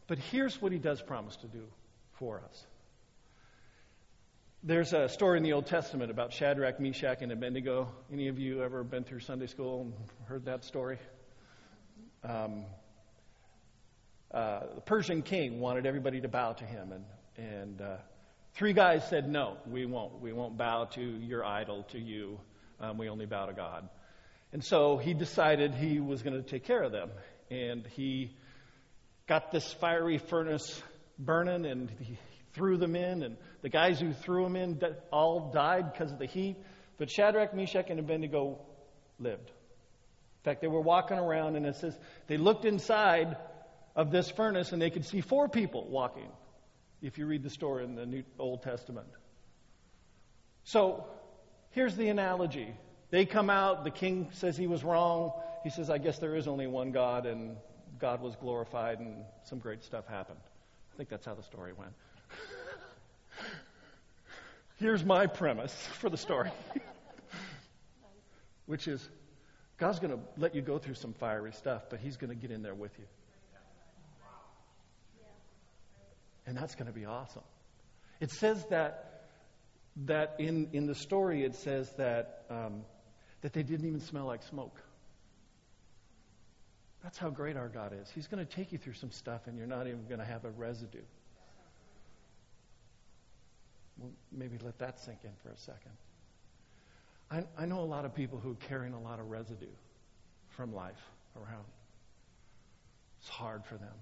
But 0.07 0.18
here's 0.18 0.61
what 0.61 0.72
He 0.72 0.79
does 0.79 1.03
promise 1.03 1.37
to 1.37 1.46
do 1.46 1.64
for 2.14 2.42
us. 2.48 2.66
There's 4.64 4.92
a 4.92 5.09
story 5.09 5.38
in 5.38 5.42
the 5.42 5.55
Old 5.55 5.66
Testament 5.66 6.11
about 6.12 6.33
Shadrach, 6.33 6.79
Meshach, 6.79 7.20
and 7.20 7.33
Abednego. 7.33 7.88
Any 8.12 8.29
of 8.29 8.38
you 8.38 8.62
ever 8.62 8.85
been 8.85 9.03
through 9.03 9.20
Sunday 9.20 9.48
school 9.48 9.81
and 9.81 9.94
heard 10.27 10.44
that 10.44 10.64
story? 10.64 10.98
Um, 12.22 12.64
uh, 14.33 14.61
the 14.75 14.81
Persian 14.81 15.23
king 15.23 15.61
wanted 15.61 15.87
everybody 15.87 16.21
to 16.21 16.29
bow 16.29 16.53
to 16.53 16.64
him, 16.64 16.92
and, 16.92 17.05
and 17.37 17.81
uh, 17.81 17.97
three 18.55 18.73
guys 18.73 19.07
said, 19.09 19.29
No, 19.29 19.57
we 19.66 19.87
won't. 19.87 20.21
We 20.21 20.33
won't 20.33 20.57
bow 20.57 20.87
to 20.95 21.03
your 21.03 21.45
idol, 21.45 21.85
to 21.90 21.99
you. 21.99 22.38
Um, 22.81 22.99
we 22.99 23.09
only 23.09 23.27
bow 23.27 23.47
to 23.47 23.53
God. 23.53 23.88
And 24.53 24.62
so 24.62 24.99
he 24.99 25.14
decided 25.14 25.75
he 25.75 26.01
was 26.01 26.23
going 26.23 26.35
to 26.35 26.42
take 26.42 26.64
care 26.64 26.83
of 26.83 26.92
them. 26.92 27.11
And 27.51 27.87
he 27.87 28.37
got 29.27 29.51
this 29.51 29.73
fiery 29.75 30.18
furnace 30.18 30.83
burning 31.18 31.64
and 31.64 31.90
he 32.01 32.18
threw 32.53 32.77
them 32.77 32.97
in. 32.97 33.23
And 33.23 33.37
the 33.62 33.71
guys 33.71 34.01
who 34.01 34.12
threw 34.12 34.45
them 34.45 34.57
in 34.57 34.81
all 35.11 35.51
died 35.53 35.92
because 35.92 36.12
of 36.12 36.18
the 36.18 36.27
heat. 36.27 36.57
But 36.99 37.11
Shadrach, 37.11 37.55
Meshach, 37.55 37.88
and 37.88 37.99
Abednego 37.99 38.59
lived. 39.18 39.49
In 39.49 40.45
fact, 40.45 40.61
they 40.61 40.68
were 40.68 40.81
walking 40.81 41.18
around, 41.18 41.57
and 41.57 41.64
it 41.64 41.77
says 41.77 41.97
they 42.27 42.37
looked 42.37 42.64
inside 42.64 43.37
of 43.95 44.11
this 44.11 44.31
furnace 44.31 44.73
and 44.73 44.81
they 44.81 44.91
could 44.91 45.05
see 45.05 45.21
four 45.21 45.49
people 45.49 45.87
walking, 45.89 46.29
if 47.03 47.19
you 47.19 47.27
read 47.27 47.43
the 47.43 47.51
story 47.51 47.85
in 47.85 47.95
the 47.95 48.07
New 48.07 48.23
Old 48.39 48.63
Testament. 48.63 49.09
So 50.65 51.07
here's 51.71 51.97
the 51.97 52.09
analogy. 52.09 52.75
They 53.11 53.27
come 53.27 53.51
out, 53.51 53.85
the 53.85 53.91
king 53.91 54.29
says 54.33 54.57
he 54.57 54.67
was 54.67 54.83
wrong. 54.85 55.33
He 55.65 55.71
says, 55.71 55.91
I 55.91 55.99
guess 55.99 56.19
there 56.19 56.35
is 56.35 56.49
only 56.49 56.67
one 56.67 56.93
God, 56.93 57.27
and 57.27 57.57
God 57.99 58.23
was 58.23 58.35
glorified, 58.37 59.01
and 59.01 59.25
some 59.45 59.59
great 59.59 59.85
stuff 59.85 60.07
happened. 60.07 60.41
I 60.93 60.97
think 60.97 61.09
that's 61.09 61.27
how 61.27 61.35
the 61.35 61.43
story 61.43 61.73
went. 61.73 61.93
Here's 64.79 65.05
my 65.05 65.27
premise 65.27 65.75
for 66.01 66.09
the 66.09 66.17
story, 66.17 66.51
which 68.67 68.89
is 68.89 69.07
God's 69.79 69.99
going 69.99 70.13
to 70.13 70.19
let 70.37 70.55
you 70.55 70.63
go 70.63 70.79
through 70.79 70.95
some 70.95 71.13
fiery 71.13 71.53
stuff, 71.53 71.83
but 71.91 72.01
He's 72.01 72.17
going 72.17 72.31
to 72.31 72.37
get 72.37 72.51
in 72.51 72.63
there 72.63 72.75
with 72.75 72.99
you. 72.99 73.05
And 76.53 76.61
that's 76.61 76.75
going 76.75 76.87
to 76.87 76.93
be 76.93 77.07
awesome. 77.07 77.45
It 78.21 78.31
says 78.31 78.62
that, 78.69 79.23
that 80.05 80.37
in, 80.38 80.69
in 80.75 80.87
the 80.87 80.95
story, 80.95 81.45
it 81.45 81.55
says 81.55 81.91
that, 81.97 82.45
um, 82.51 82.83
that 83.41 83.55
they 83.55 83.62
didn't 83.62 83.87
even 83.87 84.01
smell 84.01 84.27
like 84.27 84.43
smoke. 84.43 84.79
That's 87.03 87.17
how 87.17 87.31
great 87.31 87.57
our 87.57 87.69
God 87.69 87.95
is. 87.99 88.11
He's 88.15 88.27
going 88.27 88.47
to 88.47 88.55
take 88.55 88.71
you 88.71 88.77
through 88.77 88.93
some 88.93 89.11
stuff 89.11 89.47
and 89.47 89.57
you're 89.57 89.67
not 89.67 89.87
even 89.87 90.05
going 90.09 90.19
to 90.19 90.27
have 90.27 90.45
a 90.45 90.51
residue. 90.51 90.99
Well, 93.97 94.11
maybe 94.31 94.59
let 94.62 94.79
that 94.81 95.01
sink 95.01 95.21
in 95.25 95.31
for 95.43 95.49
a 95.49 95.57
second. 95.57 95.93
I, 97.31 97.62
I 97.62 97.65
know 97.65 97.81
a 97.81 97.88
lot 97.88 98.05
of 98.05 98.15
people 98.15 98.38
who 98.38 98.51
are 98.51 98.67
carrying 98.69 98.93
a 98.93 99.01
lot 99.01 99.21
of 99.21 99.31
residue 99.31 99.73
from 100.51 100.75
life 100.75 101.01
around. 101.35 101.65
It's 103.23 103.31
hard 103.31 103.65
for 103.65 103.79
them. 103.79 103.95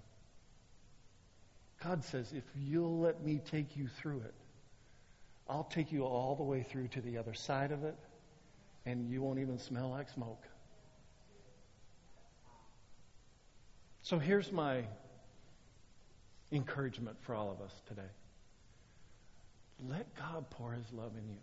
God 1.82 2.04
says, 2.04 2.32
if 2.32 2.44
you'll 2.54 2.98
let 2.98 3.24
me 3.24 3.40
take 3.50 3.76
you 3.76 3.88
through 3.88 4.20
it, 4.20 4.34
I'll 5.48 5.64
take 5.64 5.90
you 5.90 6.04
all 6.04 6.36
the 6.36 6.42
way 6.42 6.62
through 6.62 6.88
to 6.88 7.00
the 7.00 7.16
other 7.18 7.34
side 7.34 7.72
of 7.72 7.84
it, 7.84 7.96
and 8.86 9.10
you 9.10 9.22
won't 9.22 9.38
even 9.38 9.58
smell 9.58 9.90
like 9.90 10.08
smoke. 10.10 10.42
So 14.02 14.18
here's 14.18 14.52
my 14.52 14.84
encouragement 16.52 17.16
for 17.22 17.34
all 17.34 17.50
of 17.50 17.60
us 17.60 17.72
today. 17.88 18.08
Let 19.88 20.14
God 20.16 20.48
pour 20.50 20.72
his 20.72 20.92
love 20.92 21.12
in 21.16 21.28
you. 21.28 21.38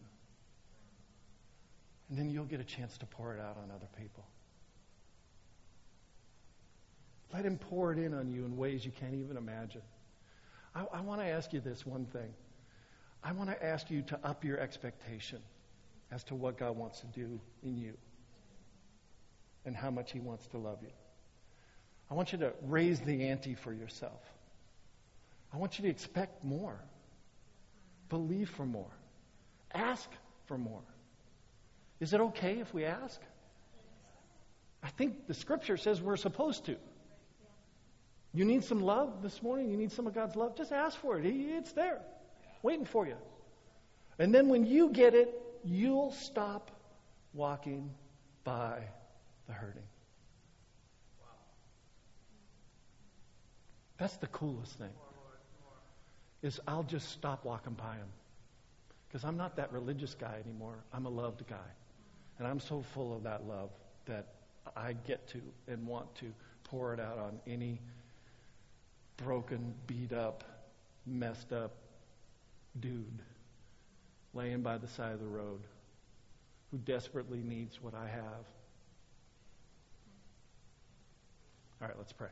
And 2.09 2.17
then 2.17 2.29
you'll 2.29 2.45
get 2.45 2.59
a 2.59 2.63
chance 2.63 2.97
to 2.99 3.05
pour 3.05 3.33
it 3.33 3.39
out 3.39 3.57
on 3.57 3.71
other 3.71 3.87
people. 3.97 4.25
Let 7.33 7.43
him 7.43 7.57
pour 7.57 7.91
it 7.91 7.99
in 7.99 8.13
on 8.13 8.29
you 8.29 8.45
in 8.45 8.55
ways 8.55 8.85
you 8.85 8.91
can't 8.91 9.15
even 9.15 9.35
imagine. 9.35 9.81
I, 10.77 10.97
I 10.97 11.01
want 11.01 11.21
to 11.21 11.27
ask 11.27 11.53
you 11.53 11.59
this 11.59 11.85
one 11.85 12.05
thing. 12.05 12.33
I 13.23 13.31
want 13.31 13.49
to 13.49 13.65
ask 13.65 13.89
you 13.89 14.03
to 14.03 14.19
up 14.23 14.43
your 14.43 14.59
expectation 14.59 15.39
as 16.11 16.23
to 16.25 16.35
what 16.35 16.57
God 16.57 16.77
wants 16.77 16.99
to 17.01 17.07
do 17.07 17.39
in 17.63 17.77
you 17.77 17.93
and 19.65 19.75
how 19.75 19.89
much 19.89 20.11
He 20.11 20.19
wants 20.19 20.45
to 20.47 20.57
love 20.57 20.79
you. 20.81 20.91
I 22.09 22.13
want 22.13 22.31
you 22.31 22.37
to 22.39 22.53
raise 22.61 22.99
the 23.01 23.27
ante 23.27 23.55
for 23.55 23.73
yourself. 23.73 24.21
I 25.53 25.57
want 25.57 25.79
you 25.79 25.83
to 25.83 25.89
expect 25.89 26.43
more. 26.43 26.79
Believe 28.09 28.49
for 28.49 28.65
more. 28.65 28.91
Ask 29.73 30.09
for 30.45 30.57
more. 30.57 30.83
Is 31.99 32.13
it 32.13 32.21
okay 32.21 32.59
if 32.59 32.73
we 32.73 32.85
ask? 32.85 33.19
I 34.83 34.89
think 34.89 35.27
the 35.27 35.33
scripture 35.33 35.75
says 35.75 36.01
we're 36.01 36.17
supposed 36.17 36.65
to. 36.65 36.77
You 38.37 38.45
need 38.45 38.63
some 38.63 38.81
love 38.81 39.23
this 39.23 39.41
morning? 39.41 39.71
You 39.71 39.77
need 39.77 39.91
some 39.91 40.05
of 40.05 40.13
God's 40.13 40.35
love? 40.35 40.55
Just 40.55 40.71
ask 40.71 40.95
for 40.99 41.17
it. 41.17 41.25
It's 41.25 41.71
there, 41.71 42.01
waiting 42.61 42.85
for 42.85 43.07
you. 43.07 43.15
And 44.19 44.31
then 44.31 44.47
when 44.47 44.63
you 44.63 44.91
get 44.91 45.15
it, 45.15 45.33
you'll 45.63 46.11
stop 46.11 46.69
walking 47.33 47.89
by 48.43 48.77
the 49.47 49.53
hurting. 49.53 49.81
That's 53.97 54.17
the 54.17 54.27
coolest 54.27 54.77
thing. 54.77 54.93
Is 56.43 56.59
I'll 56.67 56.83
just 56.83 57.09
stop 57.09 57.43
walking 57.43 57.73
by 57.73 57.95
him. 57.95 58.07
Because 59.07 59.23
I'm 59.23 59.37
not 59.37 59.55
that 59.55 59.73
religious 59.73 60.13
guy 60.13 60.35
anymore. 60.45 60.75
I'm 60.93 61.07
a 61.07 61.09
loved 61.09 61.47
guy. 61.47 61.71
And 62.37 62.47
I'm 62.47 62.59
so 62.59 62.83
full 62.93 63.15
of 63.15 63.23
that 63.23 63.47
love 63.47 63.71
that 64.05 64.27
I 64.75 64.93
get 65.07 65.27
to 65.29 65.41
and 65.67 65.87
want 65.87 66.13
to 66.17 66.31
pour 66.65 66.93
it 66.93 66.99
out 66.99 67.17
on 67.17 67.39
any 67.47 67.79
broken, 69.17 69.73
beat 69.87 70.13
up, 70.13 70.43
messed 71.05 71.51
up 71.51 71.75
dude 72.79 73.21
laying 74.33 74.61
by 74.61 74.77
the 74.77 74.87
side 74.87 75.13
of 75.13 75.19
the 75.19 75.25
road 75.25 75.61
who 76.71 76.77
desperately 76.77 77.39
needs 77.39 77.81
what 77.81 77.93
I 77.95 78.07
have. 78.07 78.45
All 81.81 81.87
right, 81.87 81.97
let's 81.97 82.13
pray. 82.13 82.29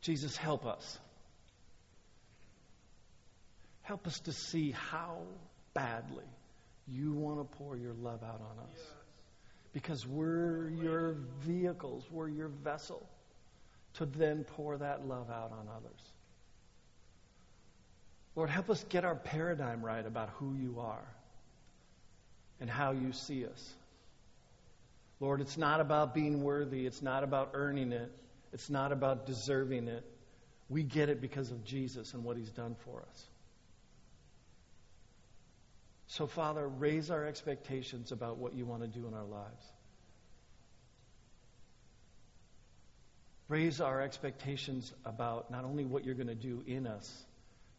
Jesus, 0.00 0.36
help 0.36 0.66
us. 0.66 0.98
Help 3.82 4.06
us 4.06 4.20
to 4.20 4.32
see 4.32 4.70
how 4.70 5.22
badly 5.74 6.24
you 6.88 7.12
want 7.12 7.38
to 7.38 7.56
pour 7.56 7.76
your 7.76 7.94
love 7.94 8.22
out 8.22 8.40
on 8.40 8.64
us. 8.64 8.80
Because 9.72 10.06
we're 10.06 10.68
your 10.70 11.16
vehicles, 11.40 12.04
we're 12.10 12.28
your 12.28 12.48
vessel 12.48 13.06
to 13.94 14.06
then 14.06 14.44
pour 14.44 14.76
that 14.78 15.06
love 15.06 15.30
out 15.30 15.52
on 15.52 15.68
others. 15.74 16.00
Lord, 18.34 18.50
help 18.50 18.70
us 18.70 18.84
get 18.88 19.04
our 19.04 19.14
paradigm 19.14 19.82
right 19.82 20.04
about 20.06 20.30
who 20.38 20.54
you 20.54 20.80
are 20.80 21.06
and 22.60 22.68
how 22.68 22.92
you 22.92 23.12
see 23.12 23.46
us. 23.46 23.74
Lord, 25.20 25.40
it's 25.40 25.56
not 25.56 25.80
about 25.80 26.14
being 26.14 26.42
worthy, 26.42 26.86
it's 26.86 27.00
not 27.00 27.24
about 27.24 27.50
earning 27.54 27.92
it, 27.92 28.12
it's 28.52 28.68
not 28.68 28.92
about 28.92 29.26
deserving 29.26 29.88
it. 29.88 30.04
We 30.68 30.82
get 30.82 31.08
it 31.08 31.20
because 31.20 31.50
of 31.50 31.64
Jesus 31.64 32.12
and 32.12 32.24
what 32.24 32.36
he's 32.36 32.50
done 32.50 32.76
for 32.84 33.02
us. 33.08 33.24
So, 36.08 36.26
Father, 36.26 36.68
raise 36.68 37.10
our 37.10 37.24
expectations 37.24 38.12
about 38.12 38.38
what 38.38 38.54
you 38.54 38.64
want 38.64 38.82
to 38.82 38.88
do 38.88 39.06
in 39.06 39.14
our 39.14 39.24
lives. 39.24 39.64
Raise 43.48 43.80
our 43.80 44.00
expectations 44.00 44.92
about 45.04 45.50
not 45.50 45.64
only 45.64 45.84
what 45.84 46.04
you're 46.04 46.14
going 46.14 46.26
to 46.26 46.34
do 46.34 46.62
in 46.66 46.86
us, 46.86 47.24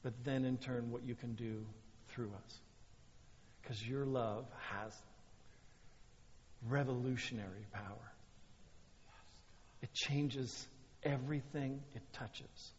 but 0.04 0.14
then 0.24 0.46
in 0.46 0.58
turn 0.58 0.92
what 0.92 1.04
you 1.04 1.16
can 1.16 1.36
do 1.36 1.66
through 2.10 2.32
us. 2.46 2.60
Because 3.62 3.86
your 3.86 4.06
love 4.06 4.46
has 4.72 4.94
revolutionary 6.68 7.66
power. 7.74 8.14
It 9.82 9.94
changes 9.94 10.68
everything 11.04 11.82
it 11.96 12.02
touches. 12.14 12.72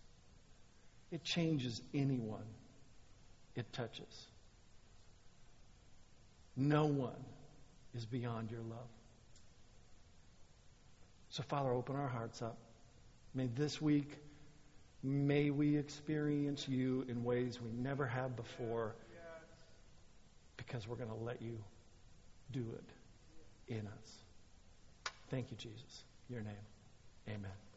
It 1.11 1.25
changes 1.25 1.81
anyone 1.95 2.47
it 3.55 3.71
touches. 3.73 4.27
No 6.59 6.87
one 6.87 7.25
is 7.95 8.05
beyond 8.05 8.51
your 8.51 8.61
love. 8.63 8.89
So, 11.31 11.45
Father, 11.45 11.71
open 11.71 11.95
our 11.95 12.09
hearts 12.09 12.43
up. 12.43 12.59
May 13.33 13.47
this 13.55 13.81
week, 13.81 14.19
may 15.05 15.51
we 15.51 15.77
experience 15.77 16.69
you 16.69 17.07
in 17.09 17.23
ways 17.23 17.61
we 17.63 17.71
never 17.71 18.05
have 18.07 18.35
before 18.35 18.97
because 20.57 20.89
we're 20.89 20.97
going 20.97 21.11
to 21.11 21.25
let 21.25 21.41
you 21.41 21.57
do 22.53 22.65
it 22.75 23.73
in 23.73 23.87
us. 23.87 24.13
Thank 25.31 25.53
you, 25.53 25.57
Jesus. 25.57 26.03
Your 26.29 26.41
name. 26.41 26.55
Amen. 27.29 27.68